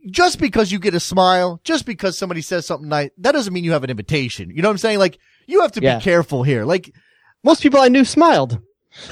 [0.09, 3.63] Just because you get a smile, just because somebody says something nice, that doesn't mean
[3.63, 4.49] you have an invitation.
[4.49, 4.99] You know what I'm saying?
[4.99, 5.97] Like you have to Yeah.
[5.97, 6.65] be careful here.
[6.65, 6.93] Like,
[7.43, 8.59] Most people I knew smiled.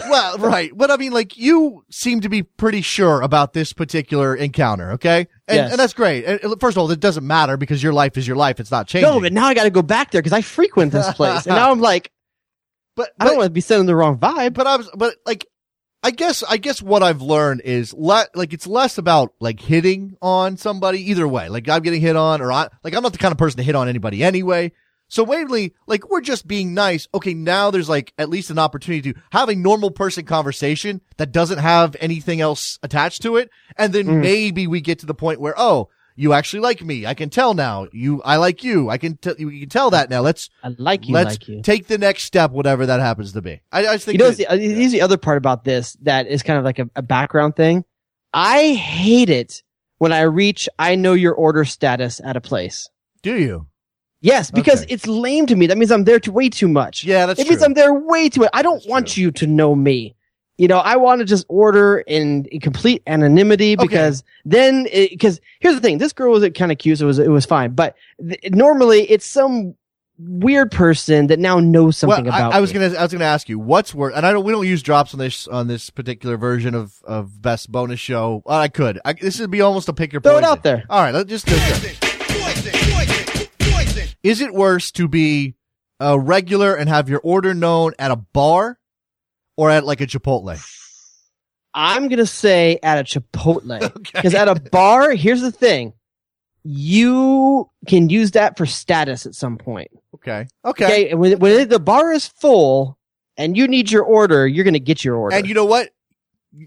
[0.09, 4.35] well, right, but I mean, like you seem to be pretty sure about this particular
[4.35, 5.27] encounter, okay?
[5.47, 5.71] And, Yes.
[5.71, 6.25] and that's great.
[6.25, 8.87] And first of all, it doesn't matter because your life is your life; it's not
[8.87, 9.09] changing.
[9.11, 11.55] No, but now I got to go back there because I frequent this place, and
[11.55, 12.11] now I'm like,
[12.95, 14.53] but, I don't want to be sending the wrong vibe.
[14.53, 15.47] but I was, but like,
[16.01, 20.15] I guess, I guess what I've learned is le- like, it's less about like hitting
[20.21, 21.49] on somebody either way.
[21.49, 23.63] Like I'm getting hit on or I, like I'm not the kind of person to
[23.63, 24.71] hit on anybody anyway.
[25.11, 27.07] So mainly, like we're just being nice.
[27.13, 27.33] Okay.
[27.33, 31.57] Now there's like at least an opportunity to have a normal person conversation that doesn't
[31.57, 33.49] have anything else attached to it.
[33.75, 34.21] And then Mm.
[34.21, 35.89] maybe we get to the point where, oh,
[36.19, 37.05] you actually like me.
[37.05, 37.87] I can tell now.
[37.93, 38.89] You, I like you.
[38.89, 40.19] I can tell, you can tell that now.
[40.19, 41.61] Let's, I like you, let's like you.
[41.61, 43.61] take the next step, whatever that happens to be.
[43.71, 45.93] I, I just think You know, that- the, uh, here's the other part about this
[46.01, 47.85] that is kind of like a, a background thing.
[48.33, 49.63] I hate it
[49.97, 52.89] when I reach I know your order status at a place.
[53.23, 53.67] do you?
[54.21, 54.93] Yes, because Okay.
[54.93, 55.67] it's lame to me.
[55.67, 57.05] That means I'm there to way too much.
[57.05, 57.45] Yeah, that's true.
[57.45, 57.65] it means true.
[57.67, 58.49] I'm there way too much.
[58.53, 60.17] I don't want you to know me.
[60.59, 65.73] You know, I want to just order in, in complete anonymity because then, because here's
[65.73, 67.71] the thing: this girl was uh, kind of cute, so it was it was fine.
[67.71, 69.75] But th- normally, it's some
[70.17, 72.51] weird person that now knows something well, about.
[72.51, 72.81] I, I was me.
[72.81, 75.13] gonna, I was gonna ask you what's worse, and I don't, we don't use drops
[75.13, 78.43] on this on this particular version of of best bonus show.
[78.45, 78.99] Well, I could.
[79.05, 80.83] I, this would be almost a pick your Throw it out there.
[80.89, 81.99] All right, let's just do this.
[84.23, 85.55] Is it worse to be
[86.01, 88.78] a regular and have your order known at a bar
[89.59, 90.57] or at like a Chipotle?
[91.73, 95.91] I'm gonna say at a Chipotle because at a bar, here's the thing:
[96.63, 99.91] you can use that for status at some point.
[100.15, 100.47] Okay.
[100.63, 100.85] Okay.
[100.85, 102.97] Okay, and when when the bar is full
[103.35, 105.35] and you need your order, you're gonna get your order.
[105.35, 105.89] And you know what?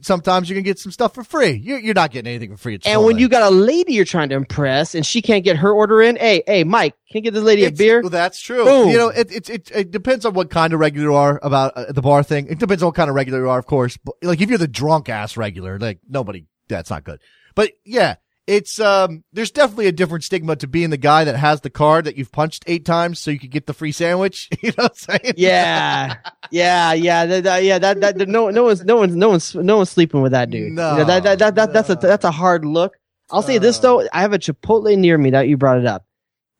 [0.00, 1.52] Sometimes you can get some stuff for free.
[1.52, 2.78] You're, you're not getting anything for free.
[2.84, 5.72] And when you got a lady you're trying to impress and she can't get her
[5.72, 8.00] order in, hey, hey, Mike, can you get this lady a beer?
[8.00, 8.64] Well, that's true.
[8.64, 8.90] Boom.
[8.90, 11.76] You know, it, it it it depends on what kind of regular you are about
[11.76, 12.46] uh, the bar thing.
[12.46, 13.96] It depends on what kind of regular you are, of course.
[13.96, 17.20] But like if you're the drunk ass regular, like nobody, that's not good.
[17.56, 18.16] But yeah,
[18.52, 22.04] it's um, there's definitely a different stigma to being the guy that has the card
[22.04, 24.48] that you've punched eight times so you could get the free sandwich.
[24.62, 25.34] you know what I'm saying?
[25.36, 26.16] Yeah,
[26.50, 27.78] yeah, yeah, that, that- yeah.
[27.78, 30.72] That, that, no, no one's, no one's, no one's, no one's sleeping with that dude.
[30.72, 32.96] No, You know, that, that, that, that, that's a, that's a hard look.
[33.30, 36.04] I'll say this though, I have a Chipotle near me that you brought it up.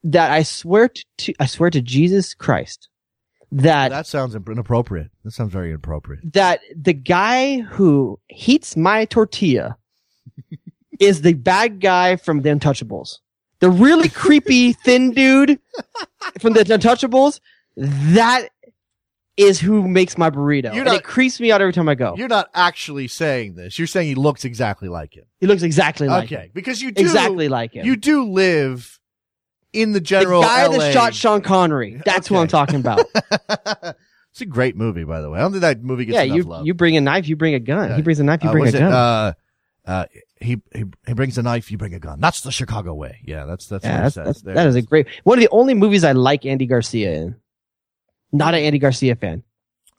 [0.05, 2.88] That I swear to, to I swear to Jesus Christ
[3.53, 5.11] that That sounds inappropriate.
[5.24, 6.32] That sounds very inappropriate.
[6.32, 9.76] that the guy who heats my tortilla
[11.03, 13.18] is the bad guy from the Untouchables.
[13.61, 15.59] The really creepy thin dude
[16.40, 17.40] from the Untouchables.
[17.76, 18.48] That
[19.36, 20.74] is who makes my burrito.
[20.74, 22.14] You're and it creeps me out every time I go.
[22.16, 23.78] You're not actually saying this.
[23.78, 25.24] You're saying he looks exactly like him.
[25.40, 26.50] He looks exactly like okay, him.
[26.55, 27.84] because you do Exactly like him.
[27.86, 29.00] You do live
[29.72, 30.78] in the The general guy LA.
[30.78, 32.00] that shot Sean Connery.
[32.05, 33.00] That's who I'm talking about.
[34.32, 35.38] It's a great movie, by the way.
[35.38, 36.66] I don't think that movie gets yeah, enough you love.
[36.66, 37.94] you bring a knife, you bring a gun.
[37.96, 38.90] He brings a knife, you Uh, bring a it, gun.
[38.90, 39.32] Uh,
[39.84, 40.05] uh,
[40.43, 42.20] he, he he brings a knife, you bring a gun.
[42.20, 43.20] That's the Chicago way.
[43.24, 46.05] Yeah, that's that's yeah, what that's, that's, that a great one of the only movies
[46.05, 47.36] I like Andy Garcia in.
[48.32, 49.43] Not an Andy Garcia fan.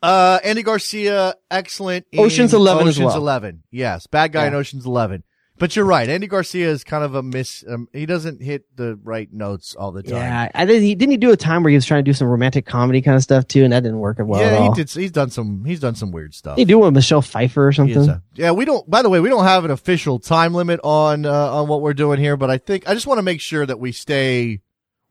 [0.01, 2.05] Uh, Andy Garcia, excellent.
[2.11, 3.17] in Ocean's 11 as Ocean's well.
[3.17, 3.63] Eleven.
[3.71, 5.23] Yes, bad guy in Ocean's Eleven.
[5.63, 6.09] But you're right.
[6.09, 7.63] Andy Garcia is kind of a miss.
[7.65, 10.15] Um, he doesn't hit the right notes all the time.
[10.17, 10.81] Yeah, I did.
[10.81, 13.01] He didn't he do a time where he was trying to do some romantic comedy
[13.01, 14.73] kind of stuff too, and that didn't work well at yeah, all.
[14.75, 14.91] he did.
[14.91, 15.63] He's done some.
[15.63, 16.57] He's done some weird stuff.
[16.57, 18.09] He do one with Michelle Pfeiffer or something.
[18.09, 18.89] a- yeah, we don't.
[18.89, 21.93] By the way, we don't have an official time limit on uh, on what we're
[21.93, 24.59] doing here, but I think I just want to make sure that we stay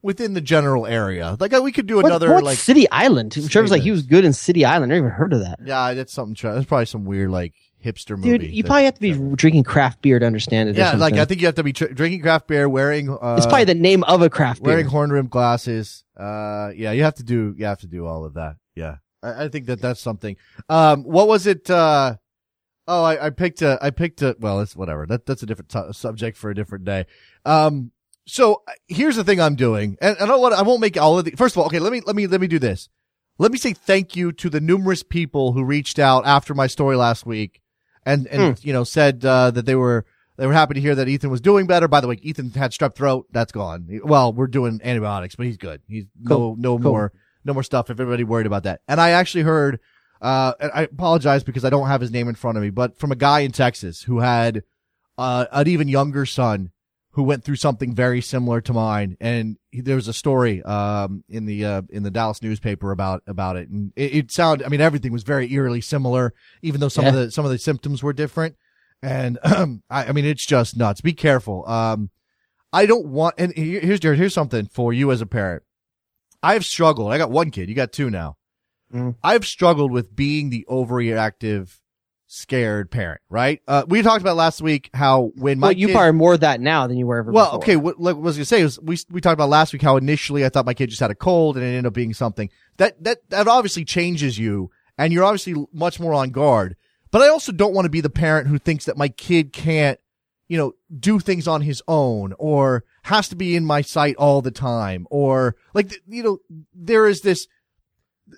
[0.03, 1.35] within the general area.
[1.39, 3.31] Like uh, we could do What- another like City Island?
[3.49, 4.91] Trevor's like he was good in City Island.
[4.93, 5.57] I never even heard of that.
[5.65, 6.35] yeah, that's something.
[6.53, 10.01] That's probably some weird like hipster Dude, you that- probably have to be drinking craft
[10.01, 10.75] beer to understand it.
[10.75, 11.15] yeah, like.
[11.15, 13.09] I think you have to be tr- drinking craft beer, wearing.
[13.09, 14.73] Uh, it's probably the name of a craft beer.
[14.73, 16.03] wearing horn rimmed glasses.
[16.17, 17.53] Uh, yeah, you have to do.
[17.57, 18.55] You have to do all of that.
[18.75, 20.35] Yeah, I, I think that that's something.
[20.69, 21.69] Um, what was it?
[21.69, 22.15] Uh,
[22.87, 23.77] oh, I, I picked a.
[23.81, 24.35] I picked a.
[24.39, 25.05] Well, it's whatever.
[25.05, 27.05] That that's a different t- subject for a different day.
[27.45, 27.91] Um,
[28.25, 30.53] so uh, here's the thing I'm doing, and I don't want.
[30.53, 31.31] I won't make all of the.
[31.31, 32.89] First of all, okay, let me let me let me do this.
[33.39, 36.95] Let me say thank you to the numerous people who reached out after my story
[36.95, 37.61] last week,
[38.05, 40.05] and and you know said uh, that they were
[40.37, 41.87] they were happy to hear that Ethan was doing better.
[41.87, 43.27] By the way, Ethan had strep throat.
[43.31, 44.01] That's gone.
[44.03, 45.81] Well, we're doing antibiotics, but he's good.
[45.87, 46.55] He's Cool.
[46.57, 46.91] no no Cool.
[46.91, 47.11] more
[47.45, 47.89] no more stuff.
[47.89, 49.79] If everybody worried about that, and I actually heard.
[50.21, 52.97] Uh, and I apologize because I don't have his name in front of me, but
[52.97, 54.63] from a guy in Texas who had
[55.17, 56.71] uh, an even younger son
[57.13, 61.23] who went through something very similar to mine, and he, there was a story um,
[61.29, 64.65] in the uh, in the Dallas newspaper about about it, and it, it sounded.
[64.65, 67.57] I mean, everything was very eerily similar, even though some of the some of the
[67.57, 68.55] symptoms were different.
[69.01, 71.01] And I, I mean, it's just nuts.
[71.01, 71.67] Be careful.
[71.67, 72.09] Um,
[72.71, 73.35] I don't want.
[73.37, 75.63] And here- here's here's something for you as a parent.
[76.41, 77.11] I've struggled.
[77.11, 77.69] I got one kid.
[77.69, 78.37] You got two now.
[78.93, 79.15] Mm.
[79.23, 81.77] I've struggled with being the overreactive,
[82.33, 83.21] scared parent.
[83.29, 83.61] Right?
[83.67, 86.33] Uh, we talked about last week how when my well, you kid- probably are more
[86.33, 87.31] of that now than you were ever.
[87.31, 87.57] well, before.
[87.59, 87.75] okay.
[87.75, 90.45] What, what I was gonna say is we we talked about last week how initially
[90.45, 93.01] I thought my kid just had a cold and it ended up being something that
[93.03, 96.75] that that obviously changes you and you're obviously much more on guard.
[97.11, 99.99] But I also don't want to be the parent who thinks that my kid can't,
[100.47, 104.41] you know, do things on his own or has to be in my sight all
[104.41, 106.39] the time or like you know
[106.73, 107.47] there is this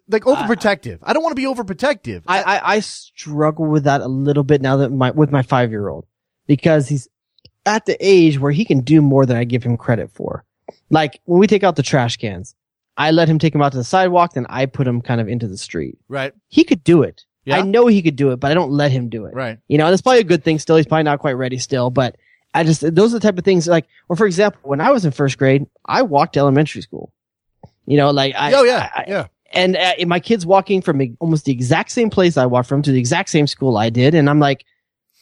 [0.09, 0.99] like overprotective.
[1.03, 2.23] I don't want to be overprotective.
[2.27, 5.71] I, I I struggle with that a little bit now that my with my five
[5.71, 6.05] year old
[6.47, 7.07] because he's
[7.65, 10.43] at the age where he can do more than I give him credit for.
[10.89, 12.55] Like when we take out the trash cans,
[12.97, 15.27] I let him take them out to the sidewalk, then I put him kind of
[15.27, 15.97] into the street.
[16.07, 16.33] right.
[16.47, 17.23] He could do it.
[17.43, 17.57] Yeah.
[17.57, 19.33] I know he could do it, but I don't let him do it.
[19.35, 19.59] Right.
[19.67, 20.77] You know, and it's probably a good thing still.
[20.77, 22.15] He's probably not quite ready still, but
[22.55, 25.05] I just, those are the type of things like, or for example, when I was
[25.05, 27.11] in first grade, I walked to elementary school.
[27.85, 28.89] You know, like I, oh yeah.
[28.95, 29.27] I- yeah.
[29.55, 32.91] And uh, my kids walking from almost the exact same place I walked from to
[32.91, 34.65] the exact same school I did, and I'm like,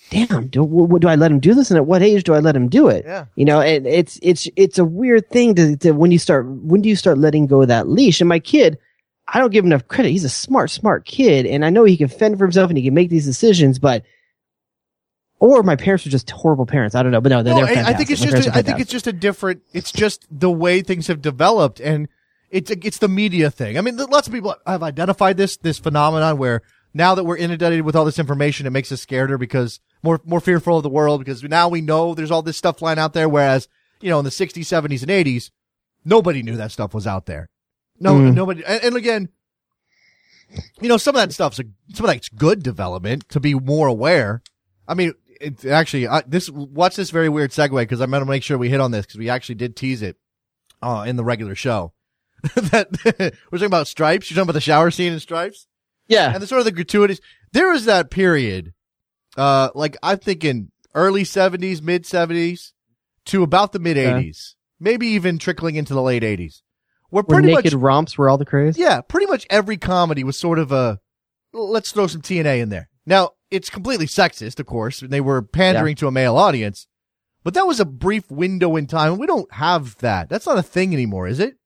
[0.09, 1.71] damn, do, what, do I let him do this?
[1.71, 3.05] And at what age do I let him do it?
[3.05, 3.25] Yeah.
[3.35, 6.81] You know, and it's it's it's a weird thing to, to when you start when
[6.81, 8.21] do you start letting go of that leash?
[8.21, 8.77] And my kid,
[9.27, 10.09] I don't give him enough credit.
[10.11, 12.83] He's a smart, smart kid, and I know he can fend for himself and he
[12.83, 14.03] can make these decisions, but.
[15.39, 16.95] Or my parents were just horrible parents.
[16.95, 18.61] I don't know, but no, they're, No, they're I- think it's My just a, I
[18.61, 19.61] think it's just a different.
[19.73, 22.07] It's just the way things have developed, and
[22.53, 23.77] it's it's the media thing.
[23.77, 26.61] I mean, lots of people have identified this this phenomenon where
[26.93, 30.39] now that we're inundated with all this information, it makes us scareder because more more
[30.39, 33.27] fearful of the world because now we know there's all this stuff flying out there.
[33.27, 33.67] Whereas
[34.01, 35.49] you know in the 60s, 70s, and 80s,
[36.05, 37.49] nobody knew that stuff was out there.
[37.99, 38.33] No, Mm.
[38.33, 38.63] nobody.
[38.65, 39.29] And, and again,
[40.81, 43.87] you know, some of that stuff's a, some of that's good development to be more
[43.87, 44.41] aware.
[44.87, 48.29] I mean, it, actually, I, this watch this very weird segue because I'm going to
[48.29, 50.17] make sure we hit on this because we actually did tease it
[50.81, 51.93] uh, in the regular show.
[52.55, 52.89] that
[53.51, 54.29] we're talking about Stripes.
[54.29, 55.67] You're talking about the shower scene in Stripes,
[56.07, 56.33] yeah.
[56.33, 57.21] and the sort of the gratuities.
[57.53, 58.73] There was that period,
[59.37, 62.73] uh, like I'm thinking early 70s, mid 70s
[63.25, 66.61] to about the mid 80s, maybe even trickling into the late 80s,
[67.09, 68.77] where Where pretty naked much romps were all the craze.
[68.77, 70.99] yeah, pretty much every comedy was sort of a
[71.53, 72.89] let's throw some TNA in there.
[73.05, 76.87] Now, it's completely sexist, of course, and they were pandering to a male audience,
[77.43, 79.17] But that was a brief window in time.
[79.17, 80.29] We don't have that.
[80.29, 81.57] That's not a thing anymore, is it?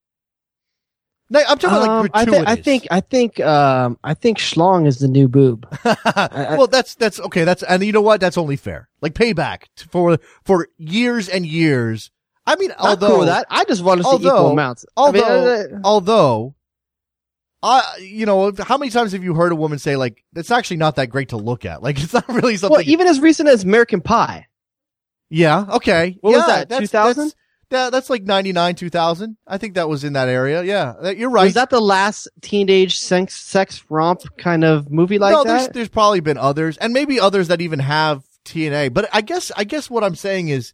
[1.30, 2.52] No, I'm talking about Um, like I, thi- gratuitous.
[2.54, 5.68] I think I think um I think schlong is the new boob.
[6.06, 7.44] well, that's that's okay.
[7.44, 8.22] That's and you know what?
[8.22, 8.88] That's only fair.
[9.02, 12.12] Like payback t- for for years and years.
[12.46, 13.46] I mean, I'm although cool with that.
[13.50, 14.86] I just want to see equal although- amounts.
[14.96, 16.56] I mean, Although, uh, although,
[17.62, 20.78] I you know, how many times have you heard a woman say like, "It's actually
[20.78, 21.82] not that great to look at"?
[21.88, 22.78] Like, it's not really something.
[22.78, 24.48] well, even as recent as American Pie.
[25.30, 25.66] yeah.
[25.72, 26.18] Okay.
[26.22, 27.34] What was that, 2000?
[27.70, 29.38] That's- That, that's like 99, 2000.
[29.48, 30.64] I think that was in that area.
[30.64, 30.94] Yeah.
[31.02, 31.46] That- You're right.
[31.46, 35.46] Was that the last teenage sex sex romp kind of movie like that?
[35.46, 38.94] no, there's there's probably been others, and maybe others that even have TNA.
[38.94, 40.74] But I guess I guess what I'm saying is,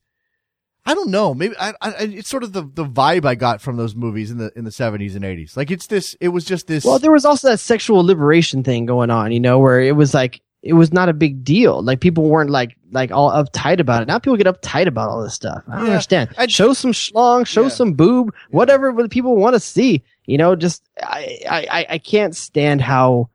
[0.85, 1.33] I don't know.
[1.33, 4.37] Maybe I, I it's sort of the the vibe I got from those movies in
[4.37, 5.57] the in the 70s and 80s.
[5.57, 6.15] Like it's this.
[6.21, 6.85] It was just this.
[6.85, 10.13] Well, there was also that sexual liberation thing going on, you know, where it was
[10.13, 11.83] like it was not a big deal.
[11.83, 14.07] Like people weren't like like all uptight about it.
[14.07, 15.61] Now people get uptight about all this stuff.
[15.67, 15.91] I don't Yeah.
[15.91, 16.29] understand.
[16.49, 20.01] show some schlong, show some boob, whatever what people want to see.
[20.25, 23.29] You know, just I, I I- can't stand how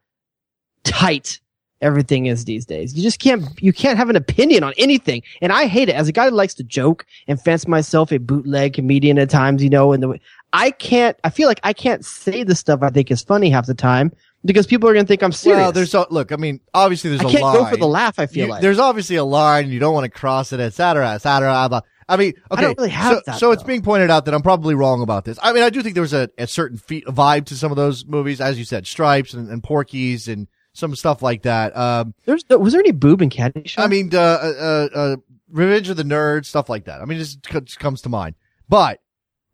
[0.85, 1.41] tight
[1.81, 2.95] everything is these days.
[2.97, 5.23] You just can't you can't have an opinion on anything.
[5.43, 5.95] And I hate it.
[5.95, 9.63] As a guy that likes to joke and fancy myself a bootleg comedian at times,
[9.63, 10.19] you know, and the
[10.53, 13.67] I can't I feel like I can't say the stuff I think is funny half
[13.67, 14.13] the time
[14.45, 15.59] because people are going to think I'm serious.
[15.61, 16.33] Well, there's a, look.
[16.33, 17.55] I mean, obviously there's I a can't line.
[17.57, 18.63] go for the laugh, I feel You- like.
[18.63, 19.71] there's obviously a line.
[19.71, 21.83] You don't want to cross it, etc., cetera, et cetera.
[22.11, 22.63] I mean, okay.
[22.63, 25.27] don't really have so, that, so it's being pointed out that I'm probably wrong about
[25.27, 25.39] this.
[25.43, 27.77] I mean, I do think there was a, a certain fe- vibe to some of
[27.77, 31.77] those movies, as you said, Stripes and, and Porky's and some stuff like that.
[31.77, 33.79] Um, There's was there any boob in Caddyshack?
[33.79, 35.17] I mean, uh, uh, uh,
[35.51, 37.03] Revenge of the Nerds, stuff like that.
[37.03, 38.37] I mean, it just, c- just comes to mind.
[38.71, 39.01] But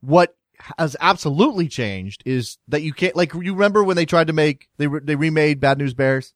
[0.01, 0.37] what
[0.79, 4.69] has absolutely changed is that you can't, like, you remember when they tried to make,
[4.79, 6.35] they, re- they remade Bad News Bears?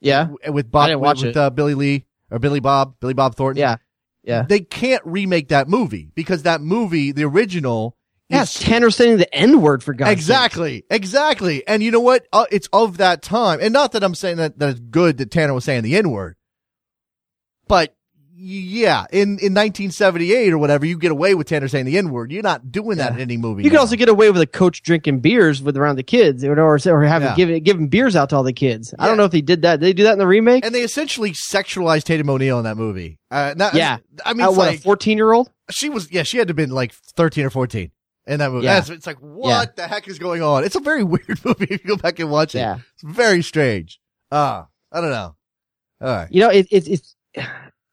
[0.00, 0.28] Yeah.
[0.48, 1.36] With Bob, I didn't watch with, it.
[1.36, 3.60] Uh, Billy Lee or Billy Bob, Billy Bob Thornton.
[3.60, 3.76] Yeah.
[4.22, 4.42] Yeah.
[4.42, 7.96] They can't remake that movie because that movie, the original,
[8.28, 10.18] yeah, Tanner saying the N word for God's sake.
[10.18, 11.64] Exactly, exactly.
[11.68, 12.26] And you know what?
[12.32, 13.60] Uh, it's of that time.
[13.62, 16.10] And not that I'm saying that, that it's good that Tanner was saying the N
[16.10, 16.36] word.
[17.68, 17.94] But
[18.38, 22.30] yeah, in, in 1978 or whatever, you get away with Tanner saying the N word.
[22.30, 23.62] You're not doing that in any movie.
[23.62, 23.80] You can now.
[23.80, 27.02] also get away with a coach drinking beers with around the kids, or or, or
[27.04, 27.34] having Yeah.
[27.34, 28.94] giving giving beers out to all the kids.
[28.98, 29.80] I don't know if he did that.
[29.80, 30.64] Did they do that in the remake?
[30.64, 33.18] And they essentially sexualized Tatum O'Neal in that movie.
[33.30, 35.50] Uh, not, yeah, I mean, Uh, what like, a fourteen year old?
[35.70, 37.90] she was, yeah, she had to have been like 13 or 14
[38.26, 38.66] in that movie.
[38.66, 38.74] Yeah.
[38.74, 40.62] That's, it's like, what the heck is going on?
[40.62, 42.58] It's a very weird movie if you go back and watch it.
[42.58, 42.78] Yeah.
[42.94, 43.98] It's very strange.
[44.30, 45.34] Uh, I don't know.
[46.02, 46.28] All right.
[46.30, 47.16] You know, it, it, it's.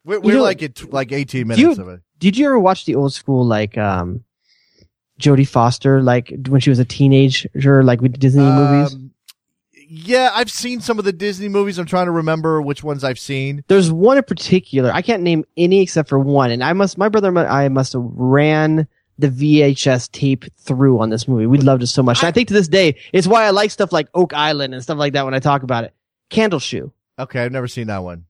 [0.06, 2.02] We're, we're know, like at like 18 do you- minutes of it.
[2.20, 4.24] Did you ever watch the old school like um,
[5.20, 8.94] Jodie Foster, like when she was a teenager, like with Disney movies?
[8.94, 9.12] Um,
[9.90, 11.78] Yeah, I've seen some of the Disney movies.
[11.78, 13.64] I'm trying to remember which ones I've seen.
[13.68, 14.90] There's one in particular.
[14.92, 16.98] I can't name any except for one, and I must.
[16.98, 18.88] My brother and I must have ran
[19.20, 21.46] the VHS tape through on this movie.
[21.46, 22.20] We loved it so much.
[22.22, 24.82] And I think to this day, it's why I like stuff like Oak Island and
[24.82, 25.94] stuff like that when I talk about it.
[26.32, 26.92] Candleshoe.
[27.20, 28.26] Okay, I've never seen that one.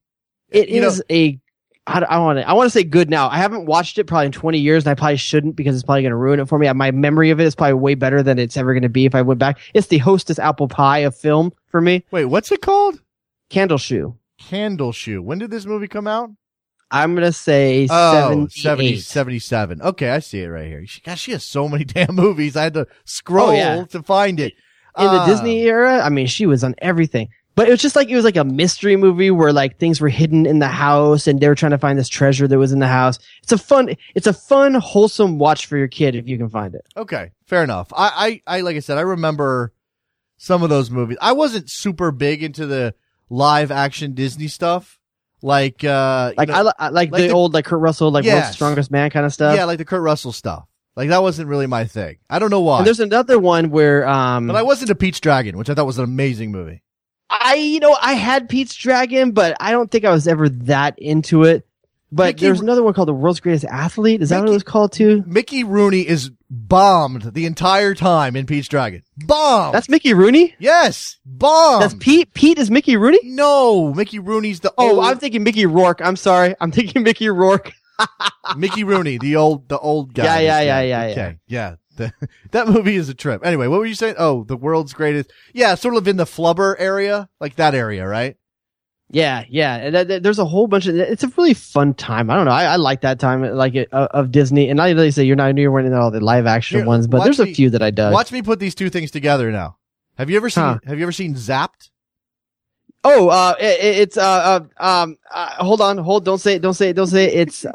[0.50, 1.40] It You know- a.
[1.86, 2.48] I, I want to.
[2.48, 3.28] I want to say good now.
[3.28, 6.02] I haven't watched it probably in 20 years, and I probably shouldn't because it's probably
[6.02, 6.72] going to ruin it for me.
[6.72, 9.14] My memory of it is probably way better than it's ever going to be if
[9.14, 9.58] I went back.
[9.74, 12.04] It's the Hostess Apple Pie of film for me.
[12.10, 13.00] Wait, what's it called?
[13.50, 14.16] Candleshoe.
[14.38, 15.22] Candle Shoe.
[15.22, 16.30] When did this movie come out?
[16.90, 19.82] I'm going to say Oh, 70, 77.
[19.82, 20.86] Okay, I see it right here.
[20.86, 22.56] She, gosh, she has so many damn movies.
[22.56, 23.84] I had to scroll Oh, yeah.
[23.84, 24.54] to find it.
[24.98, 25.26] in the Ah.
[25.26, 27.28] Disney era, I mean, she was on everything.
[27.56, 30.08] But it was just like it was like a mystery movie where like things were
[30.08, 32.80] hidden in the house and they were trying to find this treasure that was in
[32.80, 33.18] the house.
[33.42, 36.74] It's a fun, it's a fun, wholesome watch for your kid if you can find
[36.74, 36.84] it.
[36.96, 37.92] Okay, fair enough.
[37.96, 39.72] I, I, I, like I said, I remember
[40.36, 41.16] some of those movies.
[41.20, 42.94] I wasn't super big into the
[43.30, 44.98] live action Disney stuff.
[45.40, 48.34] Like, uh, Like know- I, I like, the, old like Kurt Russell, like Yes.
[48.46, 49.56] World's Strongest Man kind of stuff.
[49.56, 50.66] yeah, like the Kurt Russell stuff.
[50.96, 52.16] Like that wasn't really my thing.
[52.30, 52.78] I don't know why.
[52.78, 55.86] And there's another one where um but I wasn't a Pete's Dragon, which I thought
[55.86, 56.82] was an amazing movie.
[57.30, 60.98] I you know I had Pete's Dragon, but I don't think I was ever that
[60.98, 61.66] into it.
[62.12, 64.22] But Mickey- there's another one called The World's Greatest Athlete.
[64.22, 65.24] Is that what it was called too?
[65.26, 69.02] Mickey Rooney is bombed the entire time in Pete's Dragon.
[69.16, 69.74] Bombed.
[69.74, 70.54] That's Mickey Rooney.
[70.60, 71.82] yes, bombed.
[71.82, 72.32] That's Pete.
[72.32, 73.18] Pete is Mickey Rooney.
[73.24, 76.00] No, Mickey Rooney's the Oh, old I'm thinking Mickey Rourke.
[76.04, 76.54] I'm sorry.
[76.60, 77.72] I'm thinking Mickey Rourke.
[78.56, 80.24] Mickey Rooney, the old the old guy.
[80.24, 81.74] Yeah, yeah, yeah, yeah, yeah, Okay, yeah.
[81.96, 82.12] The-
[82.52, 83.44] that movie is a trip.
[83.44, 84.16] Anyway, what were you saying?
[84.18, 85.32] Oh, the world's greatest.
[85.52, 88.36] Yeah, sort of in the flubber area, like that area, right?
[89.10, 89.76] Yeah, yeah.
[89.76, 90.96] And that- that- there's a whole bunch of.
[90.96, 92.30] It's a really fun time.
[92.30, 92.50] I don't know.
[92.50, 94.68] I, I like that time, like it, uh, of Disney.
[94.68, 97.22] And I really say you're not you're in all the live action Here, ones, but
[97.24, 98.12] there's a me- few that I dug.
[98.12, 99.76] Watch me put these two things together now.
[100.16, 100.78] Have you ever seen Huh.
[100.86, 101.90] Have you ever seen Zapped?
[103.06, 106.24] Oh, uh, it, it's uh, uh um, uh, hold on, hold.
[106.24, 106.62] Don't say it.
[106.62, 106.94] Don't say it.
[106.94, 107.34] Don't say it.
[107.48, 107.72] It's uh,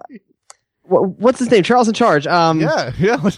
[0.83, 1.61] What, what's his name?
[1.63, 2.25] Charles in charge.
[2.25, 3.29] Um, Yeah, yeah.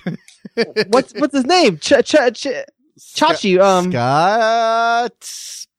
[0.89, 1.77] What's what's his name?
[1.77, 2.65] Ch- Ch- Ch-
[2.99, 3.59] Chachi.
[3.59, 5.23] Um, Scott.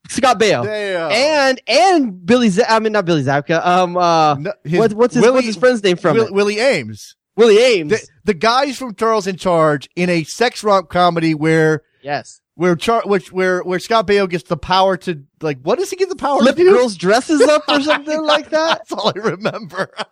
[0.09, 0.67] Scott Baio.
[1.11, 2.49] And and Billy.
[2.49, 3.65] Z- I mean, not Billy Zabka.
[3.65, 6.33] Um, uh, his- what, what's his Willie- what's his friend's name from Will- it?
[6.35, 7.15] Willie Aames.
[7.37, 7.91] Willie Aames.
[7.91, 12.41] The, the guys from Charles in Charge in a sex romp comedy where yes.
[12.57, 15.97] where Char- which where where Scott Baio gets the power to like what does he
[15.97, 16.71] get the power Flip to do?
[16.75, 18.79] girls' dresses up or something like that.
[18.81, 19.91] That's all I remember.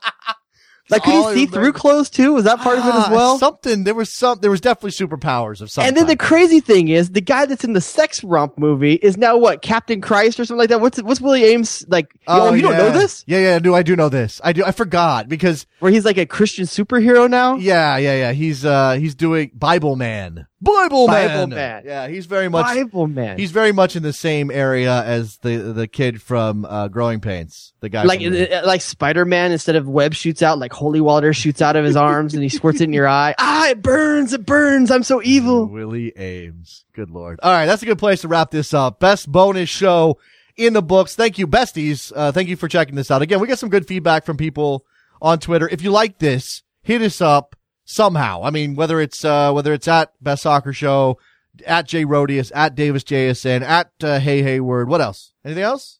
[0.90, 2.32] Like, could he see through clothes too?
[2.32, 3.38] Was that part of it as Ah, well?
[3.38, 5.84] Something there was some there was definitely superpowers of some.
[5.84, 9.16] And then the crazy thing is, the guy that's in the sex romp movie is
[9.16, 10.80] now what Captain Christ or something like that.
[10.80, 12.12] What's what's Willie Aames like?
[12.26, 13.24] Oh, you don't know this?
[13.26, 14.40] Yeah, yeah, no, I do know this.
[14.42, 14.64] I do.
[14.64, 17.56] I forgot because Where he's like a Christian superhero now?
[17.56, 18.32] yeah, yeah, yeah.
[18.32, 20.46] He's uh he's doing Bible Man.
[20.62, 21.28] Bible Man.
[21.28, 21.82] Bible Man.
[21.86, 23.38] Yeah, he's very much Bible man.
[23.38, 27.72] He's very much in the same area as the the kid from uh, Growing Pains.
[27.80, 29.52] The guy like the- uh, like Spider Man.
[29.52, 32.50] Instead of web shoots out, like holy water shoots out of his arms and he
[32.50, 33.34] squirts it in your eye.
[33.62, 34.32] Ah, it burns!
[34.32, 34.90] It burns!
[34.90, 35.66] I'm so evil.
[35.66, 36.84] Willie Aames.
[36.94, 37.40] Good lord.
[37.42, 39.00] All right, that's a good place to wrap this up.
[39.00, 40.18] Best bonus show
[40.56, 41.14] in the books.
[41.16, 42.10] Thank you, besties.
[42.14, 43.22] Uh, thank you for checking this out.
[43.22, 44.84] Again, we got some good feedback from people
[45.20, 45.68] on Twitter.
[45.68, 48.42] If you like this, hit us up somehow.
[48.44, 51.18] I mean, whether it's uh, whether it's at Best Soccer Show,
[51.66, 54.88] at J Rodius, at Davis JSN, at uh, Hey Hayward.
[54.88, 55.32] What else?
[55.44, 55.98] Anything else?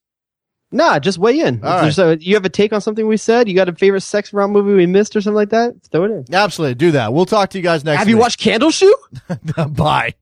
[0.72, 1.64] Nah, just weigh in.
[1.64, 3.48] All a- you have a take on something we said?
[3.48, 5.74] You got a favorite sex romp movie we missed or something like that?
[5.90, 6.24] Throw it in.
[6.32, 7.12] Absolutely, do that.
[7.12, 7.96] We'll talk to you guys next.
[7.96, 7.98] Time.
[7.98, 8.92] Have you watched Candleshoe?
[9.76, 10.14] Bye.